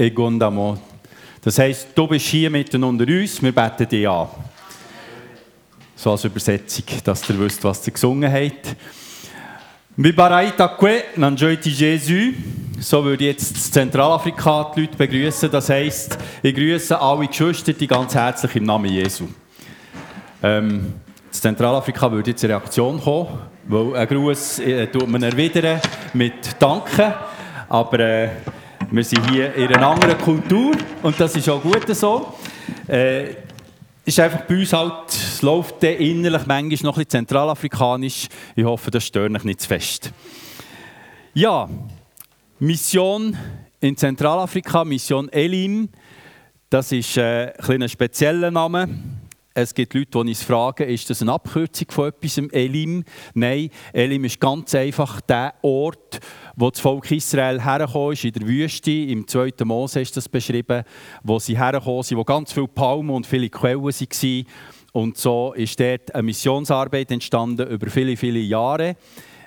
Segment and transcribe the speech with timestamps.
[0.00, 0.78] Egondamo.
[1.42, 4.28] Das heisst, du bist hier mitten unter uns, wir beten dich an.
[5.94, 8.76] So als Übersetzung, dass ihr wisst, was ihr gesungen habt.
[9.96, 12.34] Bibaraita que, nanjoiti Jésus.
[12.80, 15.50] So würde jetzt in Zentralafrika die Leute begrüßen.
[15.50, 19.28] Das heisst, ich grüße alle Geschwister ganz herzlich im Namen Jesu.
[20.42, 20.94] Ähm,
[21.26, 23.38] in Zentralafrika würde jetzt eine Reaktion kommen,
[23.68, 25.80] weil ein Gruß äh, tut man erwidern
[26.14, 27.14] mit Danke.
[27.68, 28.30] Aber äh,
[28.92, 32.34] wir sind hier in einer anderen Kultur und das ist auch gut so.
[32.88, 33.34] Äh,
[34.04, 38.26] ist einfach bei uns halt, es läuft innerlich manchmal noch ein zentralafrikanisch.
[38.56, 40.12] Ich hoffe, das stört euch nicht zu fest.
[41.34, 41.68] Ja,
[42.58, 43.36] Mission
[43.80, 45.88] in Zentralafrika, Mission Elim,
[46.68, 48.88] das ist äh, ein, ein spezieller Name.
[49.54, 53.04] Es gibt Leute, die uns fragen, ist das eine Abkürzung von etwas, Elim?
[53.34, 56.20] Nein, Elim ist ganz einfach der Ort,
[56.60, 58.90] wo das Volk Israel hergekommen ist, in der Wüste.
[58.90, 59.52] Im 2.
[59.64, 60.84] Mose ist das beschrieben,
[61.22, 64.46] wo sie hergekommen sind, wo ganz viele Palmen und viele Quellen waren.
[64.92, 68.96] Und so ist dort eine Missionsarbeit entstanden über viele, viele Jahre.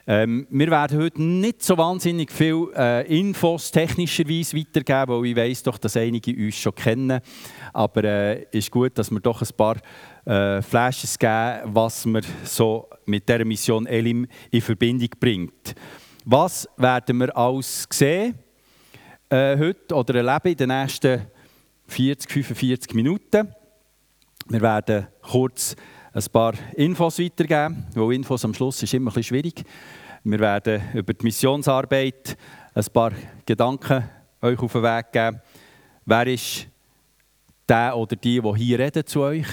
[0.05, 5.63] Ähm, wir werden heute nicht so wahnsinnig viel äh, Infos technischerweise weitergeben, weil ich weiß
[5.63, 7.21] doch, dass einige uns schon kennen.
[7.71, 9.77] Aber es äh, ist gut, dass wir doch ein paar
[10.25, 15.75] äh, Flashes geben, was man so mit der Mission Elim in Verbindung bringt.
[16.25, 18.39] Was werden wir alles sehen
[19.29, 21.27] äh, heute oder erleben in den nächsten
[21.87, 23.53] 40, 45 Minuten?
[24.47, 25.75] Wir werden kurz
[26.13, 29.65] ein paar Infos weitergeben, weil Infos am Schluss ist immer ein bisschen schwierig.
[30.23, 32.37] Wir werden über die Missionsarbeit
[32.73, 33.11] ein paar
[33.45, 34.09] Gedanken
[34.41, 35.41] euch auf den Weg geben.
[36.05, 36.67] Wer ist
[37.67, 39.47] der oder die, die hier reden zu euch?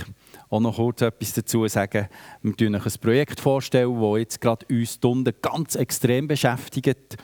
[0.50, 2.08] Auch noch kurz etwas dazu sagen.
[2.42, 7.16] Wir stellen euch ein Projekt vorstellen, das jetzt gerade uns Stunden ganz extrem beschäftigt.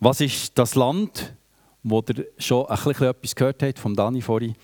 [0.00, 1.36] Was ist das Land,
[1.84, 4.54] wo ihr schon ein bisschen etwas gehört habt, von Dani vorhin?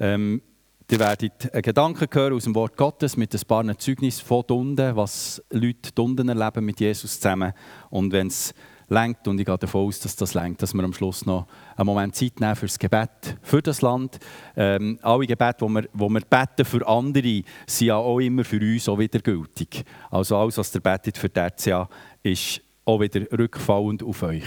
[0.00, 0.42] Ähm,
[0.90, 4.94] Ihr werdet einen Gedanken hören aus dem Wort Gottes mit ein paar Zeugnissen von Dunden,
[4.94, 7.54] was Leute Dunden erleben mit Jesus zusammen.
[7.88, 8.52] Und wenn es
[8.92, 11.86] lenkt und ich gehe davon aus, dass das lenkt, dass wir am Schluss noch einen
[11.86, 14.18] Moment Zeit nehmen für das Gebet für das Land.
[14.54, 18.60] Ähm, alle Gebete, die wir, wo wir beten für andere, sind ja auch immer für
[18.60, 19.84] uns auch wieder gültig.
[20.10, 21.88] Also alles, was ihr betet für RCA,
[22.22, 24.46] ist auch wieder rückfallend auf euch.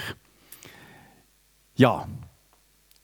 [1.75, 2.07] Ja,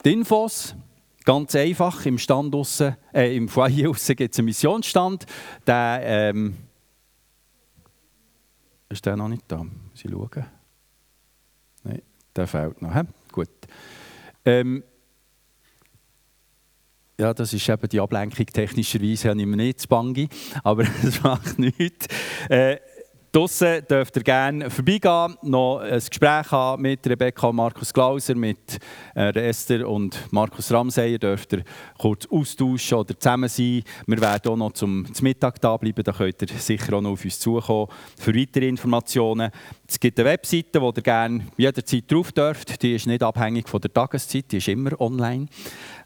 [0.06, 0.76] die Infos
[1.24, 5.26] Ganz einfach, im Stand aussen, äh, im Foyer aussen gibt es einen Missionsstand.
[5.68, 6.56] Der, ähm,
[8.90, 9.66] ist der noch nicht da?
[9.94, 10.61] Sie schauen.
[12.36, 12.94] Der fehlt noch.
[12.94, 13.02] He?
[13.32, 13.50] Gut.
[14.46, 14.84] Ähm,
[17.20, 18.46] ja, das ist eben die Ablenkung.
[18.46, 20.28] Technischerweise habe ich mir nicht zu bangi,
[20.64, 22.08] aber das macht nichts.
[22.50, 22.78] Äh,
[23.34, 28.78] Draussen dürft ihr gerne vorbeigehen, noch ein Gespräch haben mit Rebecca und Markus Glauser, mit
[29.16, 31.18] äh, Esther und Markus Ramseyer.
[31.18, 31.64] Dürft ihr
[31.98, 33.84] kurz austauschen oder zusammen sein.
[34.06, 37.12] Wir werden auch noch zum, zum Mittag da bleiben, da könnt ihr sicher auch noch
[37.12, 37.88] auf uns zukommen
[38.20, 39.50] für weitere Informationen.
[39.92, 42.82] Es gibt eine Webseite, wo ihr gerne jederzeit drauf dürft.
[42.82, 45.48] Die ist nicht abhängig von der Tageszeit, die ist immer online.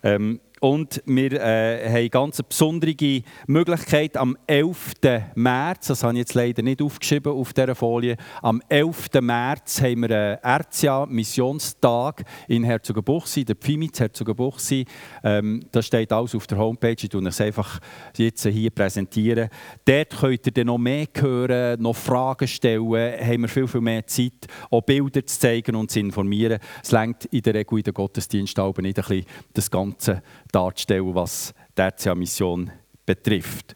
[0.02, 4.94] Ähm, und wir äh, haben eine ganz besondere Möglichkeit am 11.
[5.36, 9.10] März, das habe ich jetzt leider nicht aufgeschrieben auf dieser Folie, am 11.
[9.22, 14.86] März haben wir einen RCA-Missionstag in Herzogenbuchsee, der Pfimitz Herzogenbuchsee.
[15.24, 17.80] Ähm, das steht alles auf der Homepage, ich tue es einfach
[18.16, 19.50] jetzt hier präsentieren.
[19.84, 24.08] Dort könnt ihr dann noch mehr hören, noch Fragen stellen, haben wir viel, viel mehr
[24.08, 26.60] Zeit, auch Bilder zu zeigen und zu informieren.
[26.82, 30.22] Es längt in der Regel in den Gottesdienst nicht ein bisschen das Ganze
[30.52, 32.72] darzustellen, was die RCA-Mission
[33.06, 33.76] betrifft.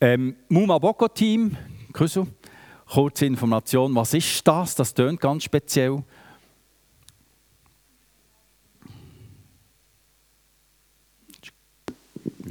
[0.00, 1.56] Ähm, Muma Boko Team,
[1.92, 2.26] Kusu,
[2.86, 4.74] kurze Information, was ist das?
[4.74, 6.02] Das tönt ganz speziell.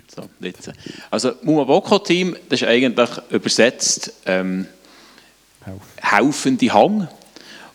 [0.07, 0.23] So.
[1.11, 4.65] Also Muma Boko Team, das ist eigentlich übersetzt ähm,
[6.01, 7.07] helfende Hang.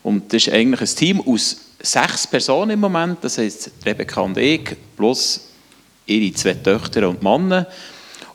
[0.03, 4.37] Und das ist eigentlich ein Team aus sechs Personen im Moment, das heisst Rebecca und
[4.37, 5.49] ich, plus
[6.05, 7.67] ihre zwei Töchter und Männer.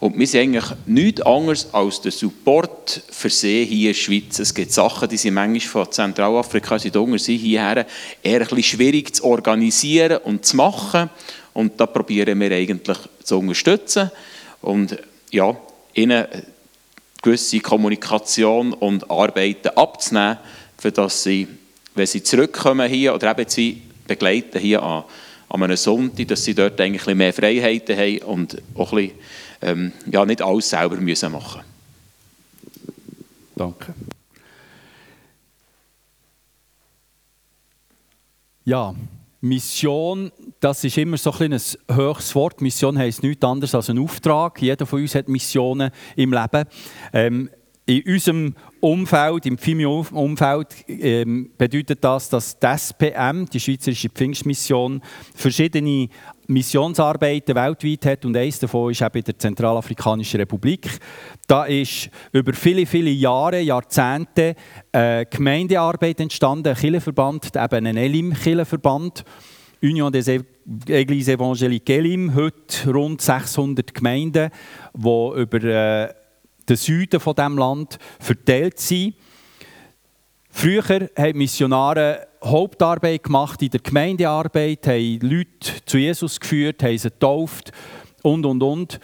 [0.01, 4.39] Und wir sind eigentlich nichts anderes als der Support für sie hier in der Schweiz.
[4.39, 6.95] Es gibt Sachen, die sind manchmal von Zentralafrika, sind
[7.27, 7.87] hierher
[8.23, 11.11] eher ein schwierig zu organisieren und zu machen.
[11.53, 14.11] Und da probieren wir eigentlich zu unterstützen
[14.63, 14.97] und
[15.31, 15.55] ja,
[15.95, 16.27] ihnen
[17.23, 20.39] gewisse Kommunikation und Arbeiten abzunehmen,
[20.79, 21.49] für dass sie,
[21.95, 25.05] wenn sie zurückkommen hier oder eben sie begleiten hier an
[25.51, 29.19] an einem Sonntag, dass sie dort eigentlich mehr Freiheiten haben und auch ein bisschen,
[29.63, 31.63] ähm, ja, nicht alles selber müssen machen
[33.57, 33.95] Danke.
[38.65, 38.95] Ja,
[39.41, 41.61] Mission, das ist immer so ein, ein
[41.91, 42.61] höchstes Wort.
[42.61, 44.61] Mission heisst nichts anderes als ein Auftrag.
[44.61, 46.65] Jeder von uns hat Missionen im Leben.
[47.13, 47.51] Ähm,
[47.91, 55.03] in unserem Umfeld, im FIMI-Umfeld, ähm, bedeutet das, dass die SPM, die Schweizerische Pfingstmission,
[55.35, 56.09] verschiedene
[56.47, 60.89] Missionsarbeiten weltweit hat und eines davon ist eben in der Zentralafrikanischen Republik.
[61.47, 64.55] Da ist über viele, viele Jahre, Jahrzehnte
[64.93, 69.25] äh, Gemeindearbeit entstanden, ein Kirchenverband, eben ein Elim-Kirchenverband.
[69.83, 74.51] Union des Églises Évangéliques Elim, heute rund 600 Gemeinden,
[74.95, 76.15] die über äh,
[76.71, 79.15] den Süden von dem Land verteilt sind.
[80.51, 80.83] Früher
[81.17, 87.73] haben Missionare Hauptarbeit gemacht in der Gemeindearbeit, haben Leute zu Jesus geführt, haben sie getauft
[88.23, 89.01] und und und.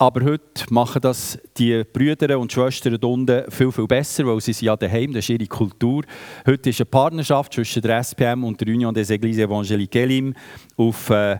[0.00, 4.66] Aber heute machen das die Brüder und Schwestern unten viel, viel besser, weil sie sind
[4.66, 6.04] ja daheim, das ist ihre Kultur.
[6.46, 10.34] Heute ist eine Partnerschaft zwischen der SPM und der Union des Églises Évangéliques Elim
[10.76, 11.38] auf äh,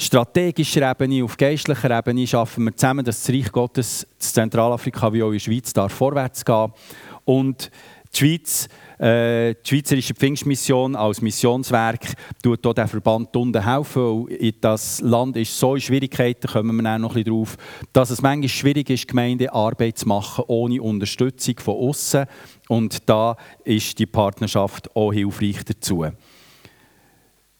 [0.00, 5.22] strategischer Ebene, auf geistlicher Ebene schaffen wir zusammen, dass das Reich Gottes in Zentralafrika wie
[5.22, 6.72] auch in der Schweiz darf vorwärts gehen
[7.26, 7.70] Und
[8.12, 8.68] die Schweiz,
[8.98, 14.26] äh, die Schweizerische Pfingstmission als Missionswerk tut hier den Verband unten helfen.
[14.26, 17.56] Weil das Land ist so in Schwierigkeiten, kommen wir noch ein drauf,
[17.92, 22.24] dass es manchmal schwierig ist, Gemeindearbeit zu machen ohne Unterstützung von außen.
[22.68, 26.06] Und da ist die Partnerschaft auch hilfreich dazu.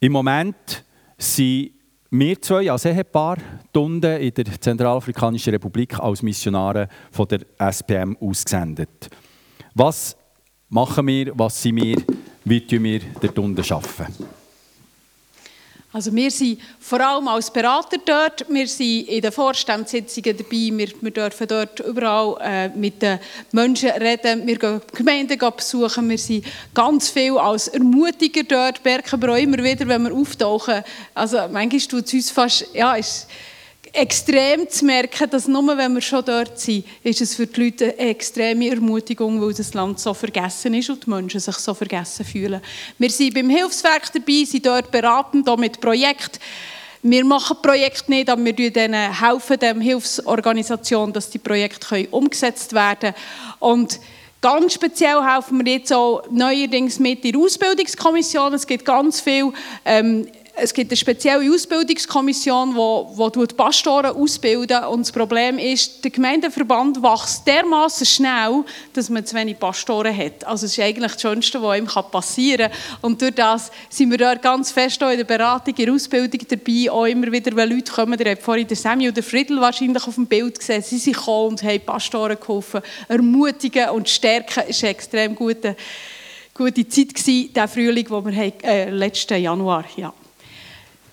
[0.01, 0.85] Im Moment
[1.19, 1.73] sind
[2.11, 3.39] wir zwei als Ehepaar
[3.73, 7.41] unten in der Zentralafrikanischen Republik als Missionare von der
[7.73, 9.09] SPM ausgesendet.
[9.75, 10.17] Was
[10.69, 11.97] machen wir, was sind wir,
[12.45, 14.40] wie tun wir dort unten arbeiten?
[15.93, 20.89] Also wir sind vor allem als Berater dort, wir sind in den Vorstandssitzungen dabei, wir,
[21.01, 23.19] wir dürfen dort überall äh, mit den
[23.51, 29.37] Menschen reden, wir gehen Gemeinden besuchen, wir sind ganz viel als Ermutiger dort, merken wir
[29.37, 30.85] immer wieder, wenn wir auftauchen.
[31.13, 33.27] Also manchmal tut es uns fast, ja, ist,
[33.93, 37.95] extrem zu merken, dass nur wenn wir schon dort sind, ist es für die Leute
[37.99, 42.25] eine extreme Ermutigung, weil das Land so vergessen ist und die Menschen sich so vergessen
[42.25, 42.61] fühlen.
[42.99, 46.39] Wir sind beim Hilfswerk dabei, sind dort beratend, auch mit Projekten.
[47.03, 53.13] Wir machen Projekte nicht, aber wir denen helfen dem Hilfsorganisation, dass die Projekte umgesetzt werden
[53.13, 53.15] können.
[53.59, 54.01] Und
[54.43, 58.55] Ganz speziell helfen wir jetzt auch neuerdings mit der Ausbildungskommission.
[58.55, 59.53] Es gibt ganz viel
[59.85, 60.27] ähm,
[60.57, 64.85] es gibt eine spezielle Ausbildungskommission, die, die Pastoren ausbildet.
[64.87, 70.45] Und das Problem ist, der Gemeindeverband wächst dermaßen schnell, dass man zu wenig Pastoren hat.
[70.45, 73.01] Also das ist eigentlich das Schönste, was ihm passieren kann.
[73.03, 76.91] Und durch das sind wir dort ganz fest in der Beratung, in der Ausbildung dabei.
[76.91, 80.15] Auch immer wieder, wenn Leute kommen, ihr habt vorhin den Sammy oder Friedel wahrscheinlich auf
[80.15, 82.81] dem Bild gesehen, sie sind gekommen und haben Pastoren geholfen.
[83.09, 85.77] Ermutigen und stärken ist eine extrem gute,
[86.55, 90.13] gute Zeit gewesen, der Frühling, den wir äh, letzten Januar ja.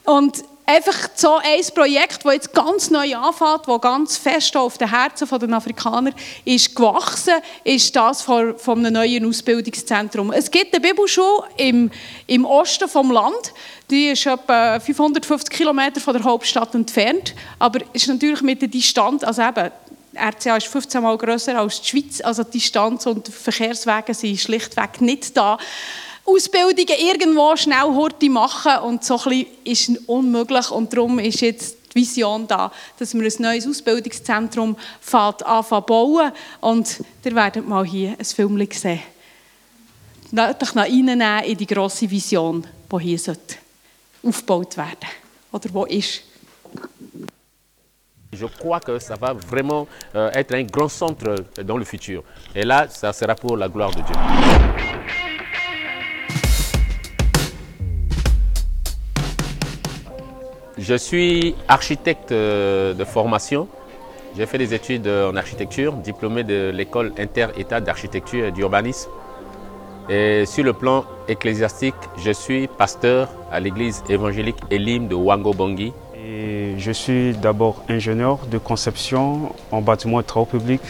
[0.07, 4.89] Und einfach so ein Projekt, das jetzt ganz neu anfängt, das ganz fest auf den
[4.89, 6.12] Herzen der Afrikaner
[6.45, 7.33] ist gewachsen,
[7.65, 10.31] ist das von, von einem neuen Ausbildungszentrum.
[10.31, 11.92] Es gibt eine Bibelschule im,
[12.25, 13.54] im Osten des Landes,
[13.92, 19.25] die ist etwa 550 Kilometer von der Hauptstadt entfernt, aber ist natürlich mit der Distanz,
[19.25, 19.71] also eben,
[20.15, 24.39] RCA ist 15 Mal grösser als die Schweiz, also die Distanz und die Verkehrswege sind
[24.39, 25.57] schlichtweg nicht da.
[26.29, 31.77] Ausbildungen irgendwo schnell Horti machen und so ein bisschen ist unmöglich und darum ist jetzt
[31.94, 34.75] die Vision da, dass wir ein neues Ausbildungszentrum
[35.13, 38.99] anfangen bauen und ihr werdet mal hier ein Film sehen.
[40.31, 43.19] Nötig nach reinnehmen in die grosse Vision, die hier
[44.21, 45.07] aufgebaut werden
[45.54, 46.23] oder wo ist.
[48.33, 52.23] Je crois que ça va vraiment euh, être un grand centre dans le futur.
[52.54, 55.27] Et là, ça sera pour la gloire de Dieu.
[60.78, 63.68] Je suis architecte euh, de formation.
[64.38, 69.10] J'ai fait des études en architecture, diplômé de l'école inter-état d'architecture et d'urbanisme.
[70.07, 75.92] Et sur le plan ecclésiastique, je suis pasteur à l'église évangélique Elim de Wango Bongi.
[76.16, 80.81] Et je suis d'abord ingénieur de conception en bâtiment et travaux publics.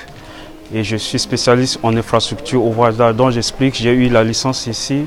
[0.73, 3.75] Et je suis spécialiste en infrastructure ouvrage d'art dont j'explique.
[3.75, 5.05] J'ai eu la licence ici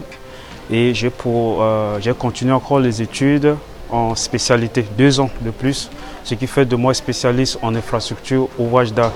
[0.71, 3.55] et j'ai euh, continué encore les études
[3.93, 5.91] en spécialité, deux ans de plus,
[6.25, 9.13] ce qui fait de moi spécialiste en infrastructure ouvrage d'art.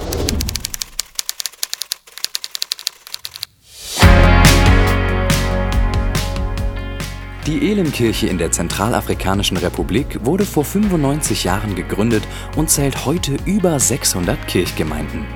[7.46, 12.22] Die Elimkirche in der Zentralafrikanischen Republik wurde vor 95 Jahren gegründet
[12.56, 15.26] und zählt heute über 600 Kirchgemeinden.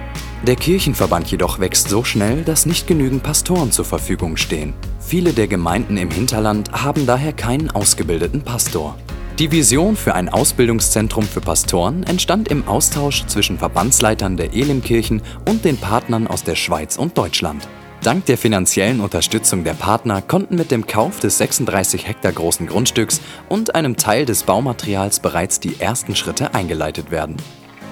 [0.46, 4.72] Der Kirchenverband jedoch wächst so schnell, dass nicht genügend Pastoren zur Verfügung stehen.
[5.00, 8.96] Viele der Gemeinden im Hinterland haben daher keinen ausgebildeten Pastor.
[9.38, 15.64] Die Vision für ein Ausbildungszentrum für Pastoren entstand im Austausch zwischen Verbandsleitern der Elimkirchen und
[15.64, 17.68] den Partnern aus der Schweiz und Deutschland.
[18.02, 23.20] Dank der finanziellen Unterstützung der Partner konnten mit dem Kauf des 36 Hektar großen Grundstücks
[23.48, 27.36] und einem Teil des Baumaterials bereits die ersten Schritte eingeleitet werden.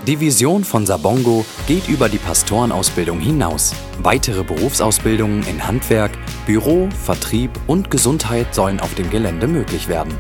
[0.09, 3.73] Die Vision von Sabongo geht über die Pastorenausbildung hinaus.
[4.03, 6.11] Weitere Berufsausbildungen in Handwerk,
[6.45, 10.13] Büro, Vertrieb und Gesundheit sollen auf dem Gelände möglich werden.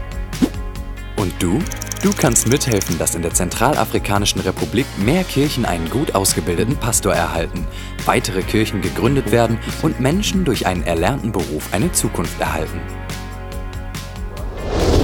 [1.16, 1.58] Und du?
[2.02, 7.66] Du kannst mithelfen, dass in der Zentralafrikanischen Republik mehr Kirchen einen gut ausgebildeten Pastor erhalten,
[8.04, 12.80] weitere Kirchen gegründet werden und Menschen durch einen erlernten Beruf eine Zukunft erhalten.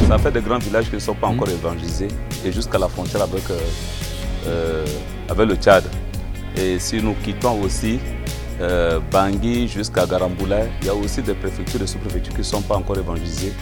[0.09, 2.09] Ça fait des grands villages qui ne sont pas encore évangélisés
[2.45, 3.59] et jusqu'à la frontière avec, euh,
[4.47, 4.85] euh,
[5.31, 5.85] avec le Tchad.
[6.55, 7.99] Et si nous quittons aussi
[8.61, 12.61] euh, Bangui jusqu'à Garamboula, il y a aussi des préfectures et sous-préfectures qui ne sont
[12.61, 13.55] pas encore évangélisées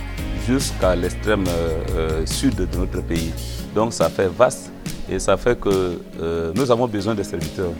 [0.50, 3.32] jusqu'à l'extrême euh, sud de notre pays.
[3.74, 4.72] Donc ça fait vaste
[5.08, 7.72] et ça fait que euh, nous avons besoin des serviteurs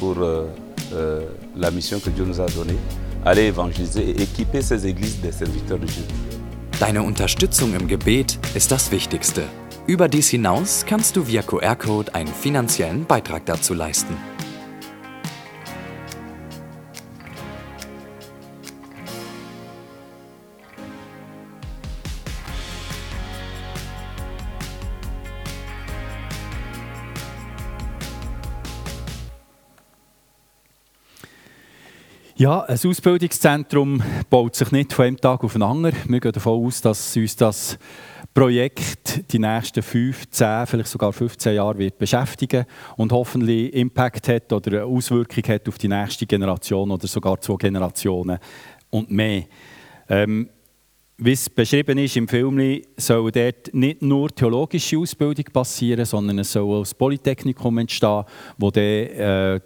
[0.00, 0.46] pour euh,
[0.94, 2.78] euh, la mission que Dieu nous a donnée,
[3.24, 6.04] aller évangéliser et équiper ces églises des serviteurs de Dieu.
[6.80, 9.42] Deine Unterstützung im Gebet ist das Wichtigste.
[9.86, 14.16] Über dies hinaus kannst du via QR-Code einen finanziellen Beitrag dazu leisten.
[32.38, 35.96] Ja, ein Ausbildungszentrum baut sich nicht von einem Tag auf den anderen.
[36.06, 37.78] Wir gehen davon aus, dass uns das
[38.34, 42.66] Projekt die nächsten 5, 10, vielleicht sogar 15 Jahre wird beschäftigen
[42.98, 47.56] und hoffentlich Impact hat oder eine Auswirkung hat auf die nächste Generation oder sogar zwei
[47.56, 48.38] Generationen
[48.90, 49.44] und mehr.
[50.06, 50.50] Ähm,
[51.16, 56.52] wie es beschrieben ist im Film, soll dort nicht nur theologische Ausbildung passieren, sondern es
[56.52, 58.24] soll das Polytechnikum entstehen,
[58.58, 59.60] wo dann äh,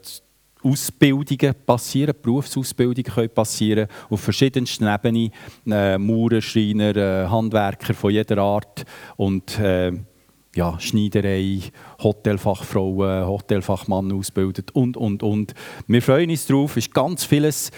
[0.63, 5.31] Ausbildungen passieren, Berufsausbildungen können passieren auf verschiedensten Ebenen.
[5.67, 8.85] Äh, Maurer, Schreiner, äh, Handwerker von jeder Art
[9.17, 9.93] und äh,
[10.55, 11.61] ja, Schneiderei,
[12.03, 15.55] Hotelfachfrauen, Hotelfachmann ausbildet und, und, und.
[15.87, 17.71] Wir freuen uns darauf, es ist ganz vieles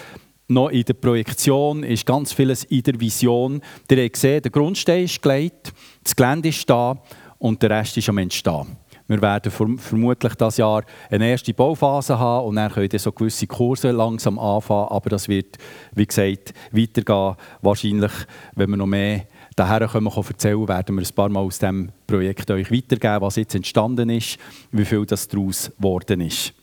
[0.48, 3.60] noch in der Projektion, ist ganz vieles in der Vision.
[3.90, 5.72] Ihr habt gesehen, der Grundstein ist gelegt,
[6.02, 7.02] das Gelände ist da
[7.38, 8.81] und der Rest ist am Entstehen.
[9.12, 13.90] Wir werden vermutlich das Jahr eine erste Bauphase haben und dann können so gewisse Kurse
[13.90, 15.58] langsam anfangen, aber das wird,
[15.94, 17.36] wie gesagt, weitergehen.
[17.60, 18.12] Wahrscheinlich,
[18.54, 21.90] wenn wir noch mehr daher können wir erzählen, werden wir ein paar Mal aus diesem
[22.06, 24.38] Projekt euch weitergeben, was jetzt entstanden ist,
[24.70, 26.54] wie viel das daraus geworden ist.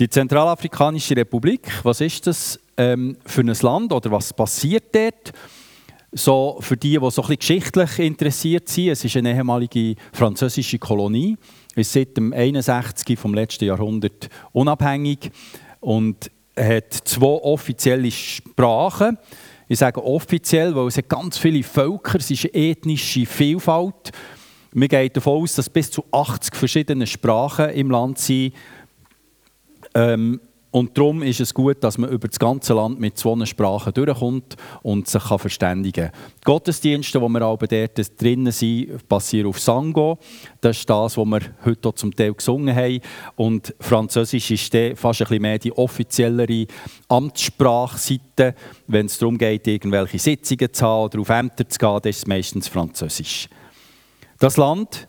[0.00, 5.32] Die Zentralafrikanische Republik, was ist das ähm, für ein Land oder was passiert dort?
[6.10, 10.80] So, für die, die so ein bisschen geschichtlich interessiert sind, es ist eine ehemalige französische
[10.80, 11.36] Kolonie,
[11.76, 13.18] ist seit dem 61.
[13.18, 15.30] vom letzten Jahrhundert unabhängig
[15.80, 19.18] und hat zwei offizielle Sprachen.
[19.68, 24.10] Ich sage offiziell, weil es hat ganz viele Völker, es ist eine ethnische Vielfalt.
[24.72, 28.54] Wir gehen davon aus, dass bis zu 80 verschiedene Sprachen im Land sind.
[29.94, 30.40] Ähm,
[30.72, 34.56] und darum ist es gut, dass man über das ganze Land mit zwei Sprachen durchkommt
[34.82, 36.20] und sich kann verständigen kann.
[36.40, 40.18] Die Gottesdienste, die wir aber dort drinnen sind, passieren auf Sango.
[40.60, 43.00] Das ist das, was wir heute zum Teil gesungen haben.
[43.34, 46.66] Und Französisch ist fast ein bisschen mehr die offiziellere
[47.08, 48.54] Amtssprachseite.
[48.86, 52.18] Wenn es darum geht, irgendwelche Sitzungen zu haben oder auf Ämter zu gehen, dann ist
[52.18, 53.48] es meistens Französisch.
[54.38, 55.08] Das Land,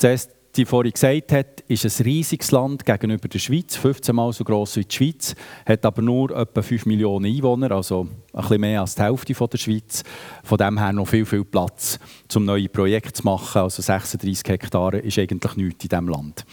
[0.00, 4.42] das die vorhin gesagt hat, ist ein riesiges Land gegenüber der Schweiz, 15 Mal so
[4.42, 8.80] groß wie die Schweiz, hat aber nur etwa 5 Millionen Einwohner, also ein bisschen mehr
[8.80, 10.02] als die Hälfte der Schweiz.
[10.42, 12.00] Von dem her noch viel, viel Platz,
[12.34, 13.62] um neue Projekte zu machen.
[13.62, 16.44] Also 36 Hektare ist eigentlich nichts in diesem Land.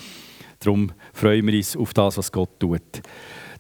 [0.60, 3.02] Darum freuen wir uns auf das, was Gott tut.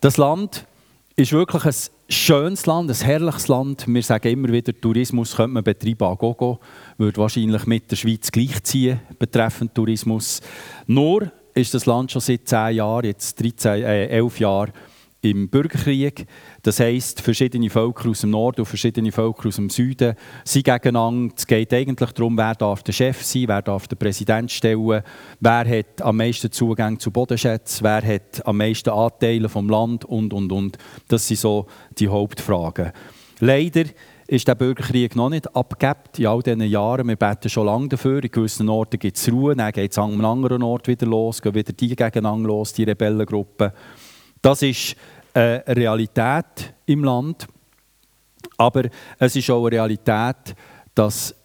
[0.01, 0.67] Das Land
[1.15, 1.75] ist wirklich ein
[2.09, 3.85] schönes Land, ein herrliches Land.
[3.87, 6.59] Wir sagen immer wieder, Tourismus könnte man betreiben an Gogo,
[6.97, 10.41] würde wahrscheinlich mit der Schweiz gleichziehen betreffend Tourismus.
[10.87, 14.71] Nur ist das Land schon seit 10 Jahren, jetzt 13, äh, 11 Jahren,
[15.25, 16.27] im Bürgerkrieg.
[16.61, 21.33] Das heisst, verschiedene Völker aus dem Norden und verschiedene Völker aus dem Süden sind gegeneinander.
[21.35, 25.01] Es geht eigentlich darum, wer darf der Chef sein, wer darf den Präsident stellen,
[25.39, 30.33] wer hat am meisten Zugang zu Bodenschätzen, wer hat am meisten Anteile vom Land und,
[30.33, 30.77] und, und.
[31.07, 31.65] Das sind so
[31.97, 32.91] die Hauptfragen.
[33.39, 33.85] Leider
[34.27, 37.08] ist der Bürgerkrieg noch nicht abgebt in all diesen Jahren.
[37.08, 38.24] Wir beten schon lange dafür.
[38.24, 41.41] In gewissen Orten gibt es Ruhe, dann geht es an einem anderen Ort wieder los,
[41.41, 43.72] gehen wieder die gegeneinander los, die Rebellengruppen.
[44.41, 44.96] Das ist
[45.34, 47.48] eine Realität im Land.
[48.58, 48.84] Aber
[49.20, 50.55] es ist auch eine Realität,
[50.94, 51.36] dass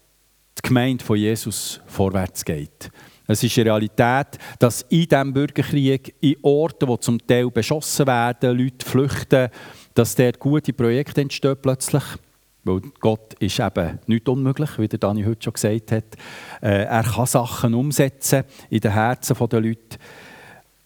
[0.57, 2.89] die Gemeinde von Jesus vorwärts geht.
[3.27, 8.57] Es ist eine Realität, dass in diesem Bürgerkrieg, in Orten, wo zum Teil beschossen werden,
[8.57, 9.49] Leute flüchten,
[9.93, 12.03] dass dort gute Projekte entstehen plötzlich.
[12.63, 16.03] Weil Gott ist eben nicht unmöglich, wie der Dani heute schon gesagt hat.
[16.61, 19.97] Äh, er kann Sachen umsetzen in den Herzen der Leute.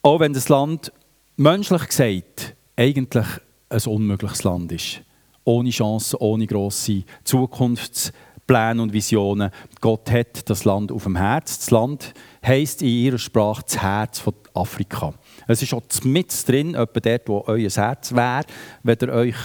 [0.01, 0.91] Auch wenn das Land
[1.35, 3.27] menschlich gesagt eigentlich
[3.69, 5.01] ein unmögliches Land ist.
[5.43, 9.51] Ohne Chancen, ohne grosse Zukunftspläne und Visionen.
[9.81, 11.59] Gott hat das Land auf dem Herz.
[11.59, 12.13] Das Land
[12.45, 15.13] heisst in ihrer Sprache das Herz von Afrika.
[15.47, 18.45] Es ist auch mit drin, etwa dort, wo euer Herz wäre,
[18.83, 19.35] wenn ihr euch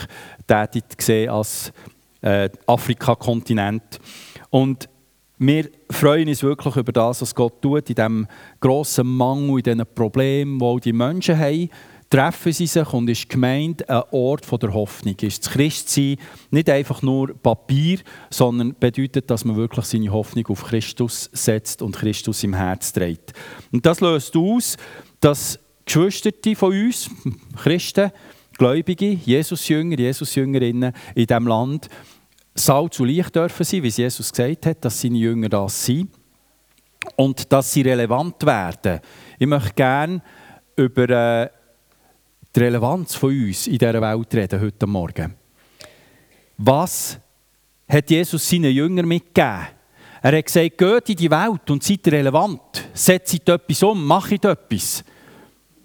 [0.47, 1.73] tätet sehen als
[2.23, 4.01] äh, Afrika-Kontinent.
[4.51, 4.89] Und
[5.39, 8.27] wir freuen uns wirklich über das, was Gott tut, in diesem
[8.61, 11.71] grossen Mangel, in diesen Problemen, die die Menschen haben.
[12.11, 15.15] Treffen sie sich und ist gemeint ein Ort der Hoffnung.
[15.23, 16.17] Ist das Christsein
[16.51, 21.97] nicht einfach nur Papier, sondern bedeutet, dass man wirklich seine Hoffnung auf Christus setzt und
[21.97, 23.33] Christus im Herz trägt.
[23.73, 24.77] Und das löst aus,
[25.21, 27.09] dass Geschwister von uns,
[27.63, 28.11] Christen,
[28.61, 31.89] Gläubige, Jesus-Jünger, Jesus-Jüngerinnen in diesem Land
[32.55, 36.11] Salz und Licht dürfen sein, wie es Jesus gesagt hat, dass seine Jünger das sind
[37.17, 39.01] und dass sie relevant werden.
[39.39, 40.23] Ich möchte gerne
[40.77, 41.49] über äh,
[42.55, 45.35] die Relevanz von uns in dieser Welt reden heute Morgen.
[46.59, 47.19] Was
[47.89, 49.69] hat Jesus seinen Jüngern mitgegeben?
[50.21, 52.91] Er hat gesagt, geht in die Welt und seid relevant.
[52.93, 55.03] Setzt etwas um, macht etwas.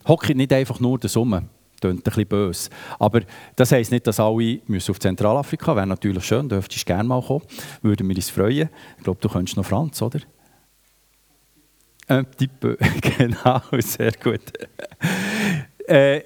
[0.06, 1.55] Hockt nicht einfach nur das um
[1.88, 2.70] klingt ein bisschen böse.
[3.00, 3.22] Aber
[3.56, 7.44] das heisst nicht, dass alle müssen auf Zentralafrika Wäre natürlich schön, dürftest gerne mal kommen.
[7.82, 8.70] Würden wir uns freuen.
[8.98, 10.20] Ich glaube, du könntest noch Franz, oder?
[12.08, 12.78] Ein Tippe,
[13.18, 14.42] genau, sehr gut.
[15.88, 16.22] Äh,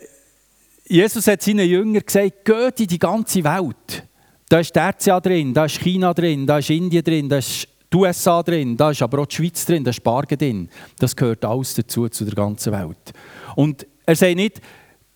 [0.86, 4.04] Jesus hat seinen Jüngern gesagt, geht in die ganze Welt.
[4.50, 7.98] Da ist Tertia drin, da ist China drin, da ist Indien drin, da ist die
[7.98, 10.70] USA drin, da ist aber auch die Schweiz drin, da ist Bargen drin.
[10.98, 13.14] Das gehört alles dazu, zu der ganzen Welt.
[13.56, 14.60] Und er sagt nicht,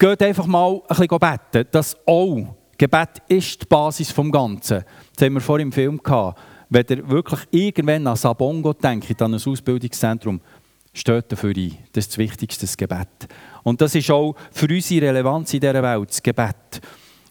[0.03, 1.69] Geht einfach mal ein bisschen beten.
[1.71, 2.55] Das auch.
[2.77, 4.83] Gebet ist die Basis des Ganzen.
[5.15, 6.41] Das haben wir vorhin im Film gehabt.
[6.67, 10.41] Wenn ihr wirklich irgendwann an Sabongo denkt, an ein Ausbildungszentrum,
[10.93, 11.77] steht dafür ein.
[11.93, 13.29] Das ist das Wichtigste, das Gebet.
[13.63, 16.81] Und das ist auch für unsere Relevanz in dieser Welt, das Gebet.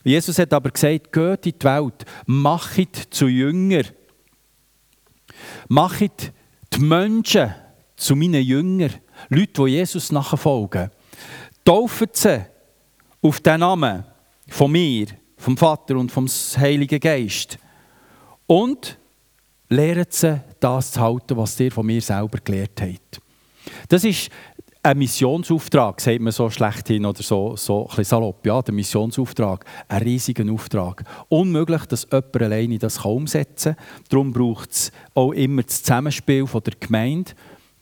[0.03, 3.83] Jesus hat aber gesagt, geht in die Welt, macht zu Jünger.
[5.69, 6.33] Macht
[6.73, 7.55] die Menschen
[7.97, 8.95] zu meinen Jüngern.
[9.29, 10.91] Leute, die Jesus nachfolgen.
[11.67, 12.47] Taufen sie
[13.23, 14.05] auf den Namen
[14.49, 15.07] von mir,
[15.37, 17.59] vom Vater und vom Heiligen Geist.
[18.47, 18.99] Und
[19.69, 23.21] lernt sie das zu halten, was ihr von mir selber gelehrt habt.
[23.89, 24.29] Das ist
[24.83, 28.45] ein Missionsauftrag, sagt man so schlechthin oder so, so ein salopp.
[28.45, 31.05] Ja, der Missionsauftrag, ein riesiger Auftrag.
[31.29, 34.05] Unmöglich, dass jemand alleine das umsetzen kann.
[34.09, 37.31] Darum braucht es auch immer das Zusammenspiel von der Gemeinde.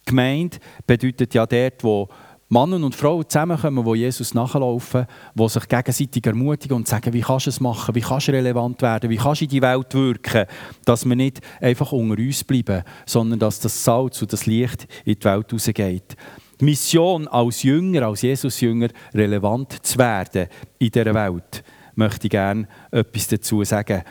[0.04, 2.08] Gemeinde bedeutet ja dort, wo
[2.52, 7.46] Männer und Frauen zusammenkommen, die Jesus nachlaufen, die sich gegenseitig ermutigen und sagen, wie kannst
[7.46, 10.46] du es machen, wie kannst du relevant werden, wie kannst du in die Welt wirken,
[10.84, 15.14] dass wir nicht einfach unter uns bleiben, sondern dass das Salz und das Licht in
[15.14, 16.16] die Welt rausgeht.
[16.60, 20.48] Die Mission als Jünger, als Jesus-Jünger, relevant zu werden
[20.80, 21.62] in dieser Welt,
[21.94, 24.02] möchte ich gerne etwas dazu sagen.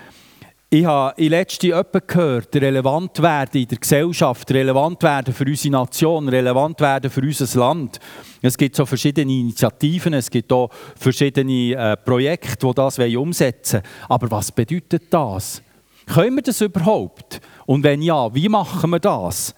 [0.72, 5.72] Ich habe in letzter Zeit gehört, relevant werden in der Gesellschaft, relevant werden für unsere
[5.72, 8.00] Nation, relevant werden für unser Land.
[8.40, 14.10] Es gibt so verschiedene Initiativen, es gibt auch verschiedene äh, Projekte, die das umsetzen wollen.
[14.10, 15.64] Aber was bedeutet das?
[16.06, 17.42] Können wir das überhaupt?
[17.66, 19.56] Und wenn ja, wie machen wir das?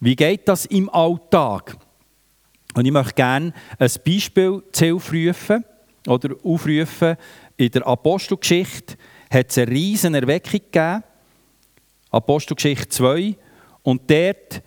[0.00, 1.76] Wie geht das im Alltag?
[2.74, 5.62] Und ich möchte gerne ein Beispiel zu Hilfe
[6.06, 7.16] oder aufrufen
[7.58, 8.96] in der Apostelgeschichte
[9.30, 11.04] hat es eine riesen Erweckung gegeben.
[12.10, 13.36] Apostelgeschichte 2.
[13.82, 14.62] Und dort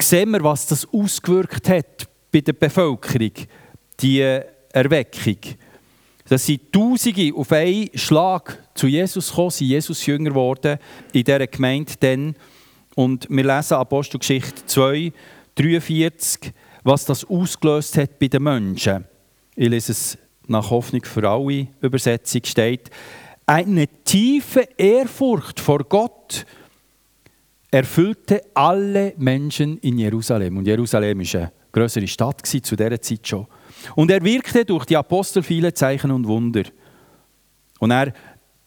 [0.00, 3.32] sehen wir, was das ausgewirkt hat bei der Bevölkerung,
[4.00, 5.36] die Erweckung.
[6.28, 10.78] Das sind Tausende auf einen Schlag zu Jesus gekommen, sind Jesus Jünger geworden
[11.12, 12.34] in dieser Gemeinde dann.
[12.94, 15.12] Und wir lesen Apostelgeschichte 2,
[15.54, 16.52] 43,
[16.84, 19.04] was das ausgelöst hat bei den Menschen.
[19.54, 22.90] Ich lese es nach Hoffnung für alle Übersetzung steht,
[23.46, 26.46] eine tiefe Ehrfurcht vor Gott
[27.70, 30.58] erfüllte alle Menschen in Jerusalem.
[30.58, 33.46] Und Jerusalem war eine größere Stadt zu dieser Zeit schon.
[33.96, 36.64] Und er wirkte durch die Apostel viele Zeichen und Wunder.
[37.78, 38.12] Und er,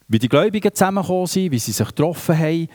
[0.07, 2.67] wie die Gläubigen zusammengekommen sind, wie sie sich getroffen haben.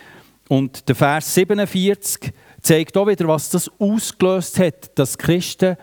[0.49, 5.77] Und der Vers 47 zeigt auch wieder, was das ausgelöst hat, dass Christen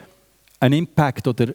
[0.59, 1.53] einen Impact oder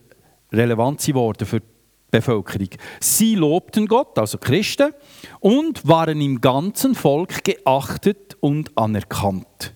[0.53, 1.67] relevant geworden für die
[2.13, 2.69] Bevölkerung.
[3.01, 4.93] Sie lobten Gott, also Christen,
[5.41, 9.75] und waren im ganzen Volk geachtet und anerkannt.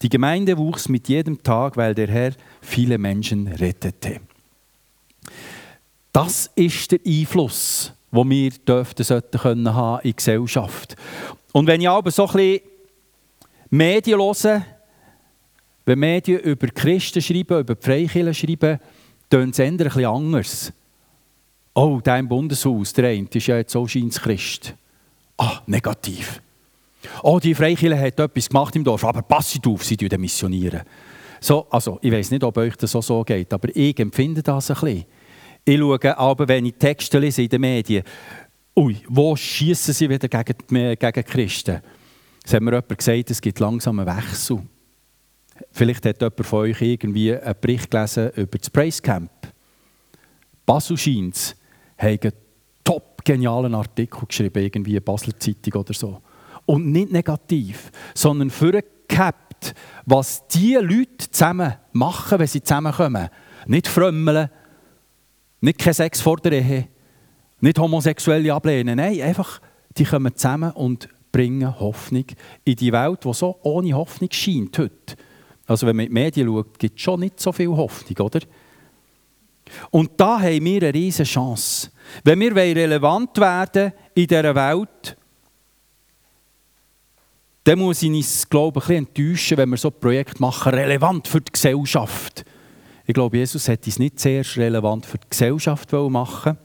[0.00, 4.20] Die Gemeinde wuchs mit jedem Tag, weil der Herr viele Menschen rettete.
[6.12, 10.96] Das ist der Einfluss, den wir dürften, sollten können haben in die Gesellschaft.
[11.52, 12.60] Und wenn ich aber so ein bisschen
[13.70, 14.64] Medien höre,
[15.84, 18.78] wenn Medien über Christen schreiben, über die Freikirchen schreiben,
[19.30, 20.72] tönt es ein bisschen anders.
[21.74, 24.74] Oh, der im Bundeshaus, der eine, ist ja jetzt scheint Christ.
[25.38, 26.42] Ah, negativ.
[27.22, 30.82] Oh, die Freikirche hat etwas gemacht im Dorf, aber passt auf, sie missionieren.
[31.40, 34.70] So, also, ich weiß nicht, ob euch das auch so geht, aber ich empfinde das
[34.70, 35.04] ein bisschen.
[35.64, 38.04] Ich schaue aber, wenn ich Texte lese in den Medien,
[38.76, 41.80] ui, wo schießen sie wieder gegen, die, gegen Christen?
[42.44, 44.62] Es hat mir jemand gesagt, es gibt langsam einen Wechsel.
[45.70, 49.30] Vielleicht hat jemand von euch irgendwie einen Bericht gelesen über das Praise Camp.
[50.66, 51.56] Basel scheint
[52.02, 52.32] haben einen
[52.84, 56.20] top genialen Artikel geschrieben, irgendwie Basler Zeitung oder so.
[56.66, 63.28] Und nicht negativ, sondern für gehabt, was die Leute zusammen machen, wenn sie zusammenkommen.
[63.66, 64.48] Nicht frömmeln,
[65.60, 66.88] nicht kein Sex vor der Ehe,
[67.60, 68.96] nicht Homosexuelle ablehnen.
[68.96, 69.60] Nein, einfach,
[69.96, 72.24] die kommen zusammen und bringen Hoffnung
[72.64, 75.16] in die Welt, die so ohne Hoffnung scheint heute.
[75.66, 78.40] Also wenn man in die Medien schaut, gibt es schon nicht so viel Hoffnung, oder?
[79.90, 81.90] Und da haben wir eine riesige Chance.
[82.24, 85.16] Wenn wir relevant werden in dieser Welt,
[87.64, 90.74] dann muss ich uns, glaube ich, ein bisschen enttäuschen, wenn wir so ein Projekt machen,
[90.74, 92.44] relevant für die Gesellschaft.
[93.06, 96.58] Ich glaube, Jesus hat es nicht zuerst relevant für die Gesellschaft machen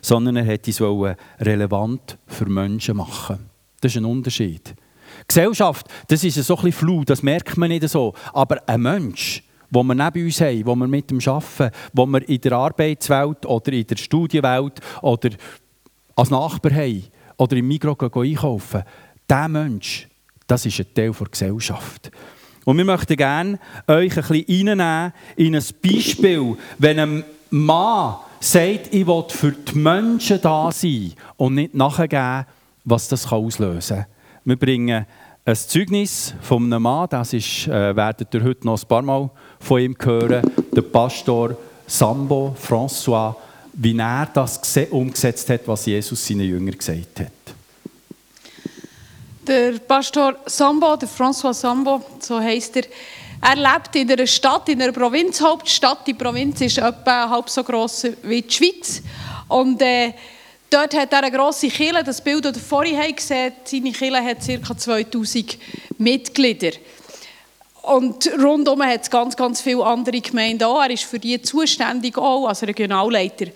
[0.00, 3.50] sondern er hat es relevant für Menschen machen.
[3.80, 4.74] Das ist ein Unterschied.
[5.26, 8.14] Gesellschaft, das ist so ein bisschen flau, das merkt man nicht so.
[8.32, 12.28] Aber ein Mensch, wo wir neben uns haben, wo wir mit dem arbeiten, wo wir
[12.28, 15.30] in der Arbeitswelt oder in der Studienwelt oder
[16.16, 17.04] als Nachbar haben
[17.36, 18.82] oder im Mikro einkaufen,
[19.28, 20.08] dieser Mensch,
[20.46, 22.10] das ist ein Teil der Gesellschaft.
[22.64, 25.12] Und wir möchten gerne euch ein in ein
[25.82, 32.44] Beispiel, wenn ein Mann sagt, ich will für die Menschen da sein und nicht nachgeben,
[32.84, 34.06] was das auslösen kann.
[34.44, 35.06] Wir bringen
[35.44, 39.30] ein Zeugnis von einem Mann, das ist, äh, werdet ihr heute noch ein paar Mal
[39.60, 40.42] von ihm hören,
[40.72, 43.34] der Pastor Sambo François,
[43.72, 47.32] wie er das umgesetzt hat, was Jesus seinen Jüngern gesagt hat.
[49.46, 52.84] Der Pastor Sambo, der François Sambo, so heißt er,
[53.40, 56.06] er lebt in einer Stadt, in einer Provinzhauptstadt.
[56.06, 59.00] Die Provinz ist etwa halb so groß wie die Schweiz.
[59.46, 60.12] Und äh,
[60.68, 62.02] dort hat er eine grosse Kirche.
[62.04, 64.76] Das Bild, das ihr vorhin gesehen habt, seine Kirche hat ca.
[64.76, 65.56] 2000
[65.98, 66.72] Mitglieder.
[67.88, 70.82] Und rundum hat es ganz, ganz viele andere Gemeinden auch.
[70.82, 73.46] Er ist für die zuständig auch als Regionalleiter.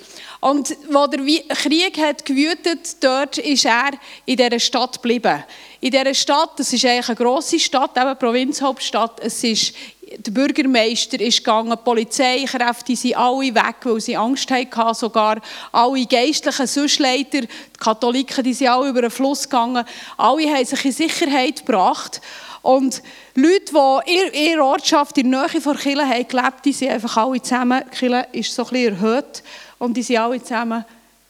[0.41, 1.21] Und wo der
[1.55, 3.91] Krieg hat gewütet, dort ist er
[4.25, 5.45] in dieser Stadt geblieben.
[5.83, 9.75] In dieser Stadt, das ist eigentlich eine grosse Stadt, eben Provinzhauptstadt, es ist
[10.19, 14.95] der Bürgermeister ist gegangen, die Polizeikräfte sind alle weg, weil sie Angst hatten.
[14.95, 15.41] Sogar
[15.71, 19.85] alle geistlichen Süschleiter, die Katholiken, die sind alle über den Fluss gegangen.
[20.19, 22.21] Alle haben sich in Sicherheit gebracht.
[22.63, 23.03] Und
[23.35, 27.17] Leute, die in ihrer Ortschaft in der Nähe von Kirche haben gelebt, die sind einfach
[27.17, 29.43] alle zusammen, Kirche ist so ein erhöht,
[29.79, 30.85] und die sind alle zusammen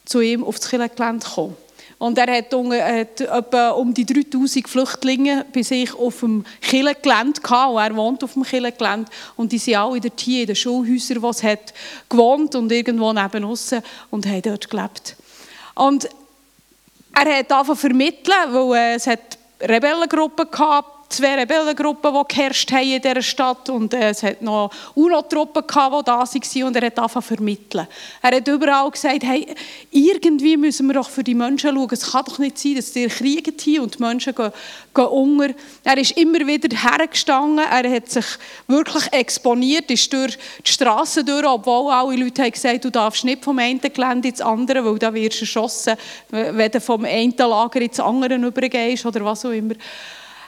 [0.04, 1.56] zu ihm auf das Kirchengelände gekommen.
[1.98, 7.78] Und er hat, hat etwa um die 3000 Flüchtlinge bei sich auf dem Kirchengelände gehabt.
[7.78, 9.10] Er wohnt auf dem Kirchengelände.
[9.36, 11.72] Und die sind alle dort hier in den Schulhäusern, es hat,
[12.08, 13.72] gewohnt und irgendwo neben uns
[14.10, 15.16] und haben dort gelebt.
[15.76, 16.08] Und
[17.14, 22.90] er hat angefangen vermitteln, weil äh, es hat Rebellengruppen gab, zwei Rebellengruppen, die geherrscht haben
[22.90, 26.98] in dieser Stadt und äh, es hat noch UNO-Truppen die da waren und er hat
[26.98, 27.86] angefangen zu vermitteln.
[28.22, 29.46] Er hat überall gesagt, hey,
[29.90, 31.88] irgendwie müssen wir doch für die Menschen schauen.
[31.90, 34.52] Es kann doch nicht sein, dass die kriegen hier und die Menschen gehen,
[34.94, 35.54] gehen unter.
[35.84, 38.26] Er ist immer wieder hergestanden, er hat sich
[38.66, 43.44] wirklich exponiert, ist durch die Straße durch, obwohl alle Leute haben gesagt, du darfst nicht
[43.44, 45.94] vom einen Gelände ins andere, weil da wirst du erschossen,
[46.30, 49.74] wenn du vom einen Lager ins andere übergehst oder was auch immer.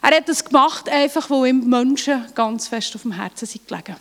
[0.06, 3.96] Er hat das gemacht, einfach weil ihm Menschen ganz fest auf dem Herzen sind gelegen.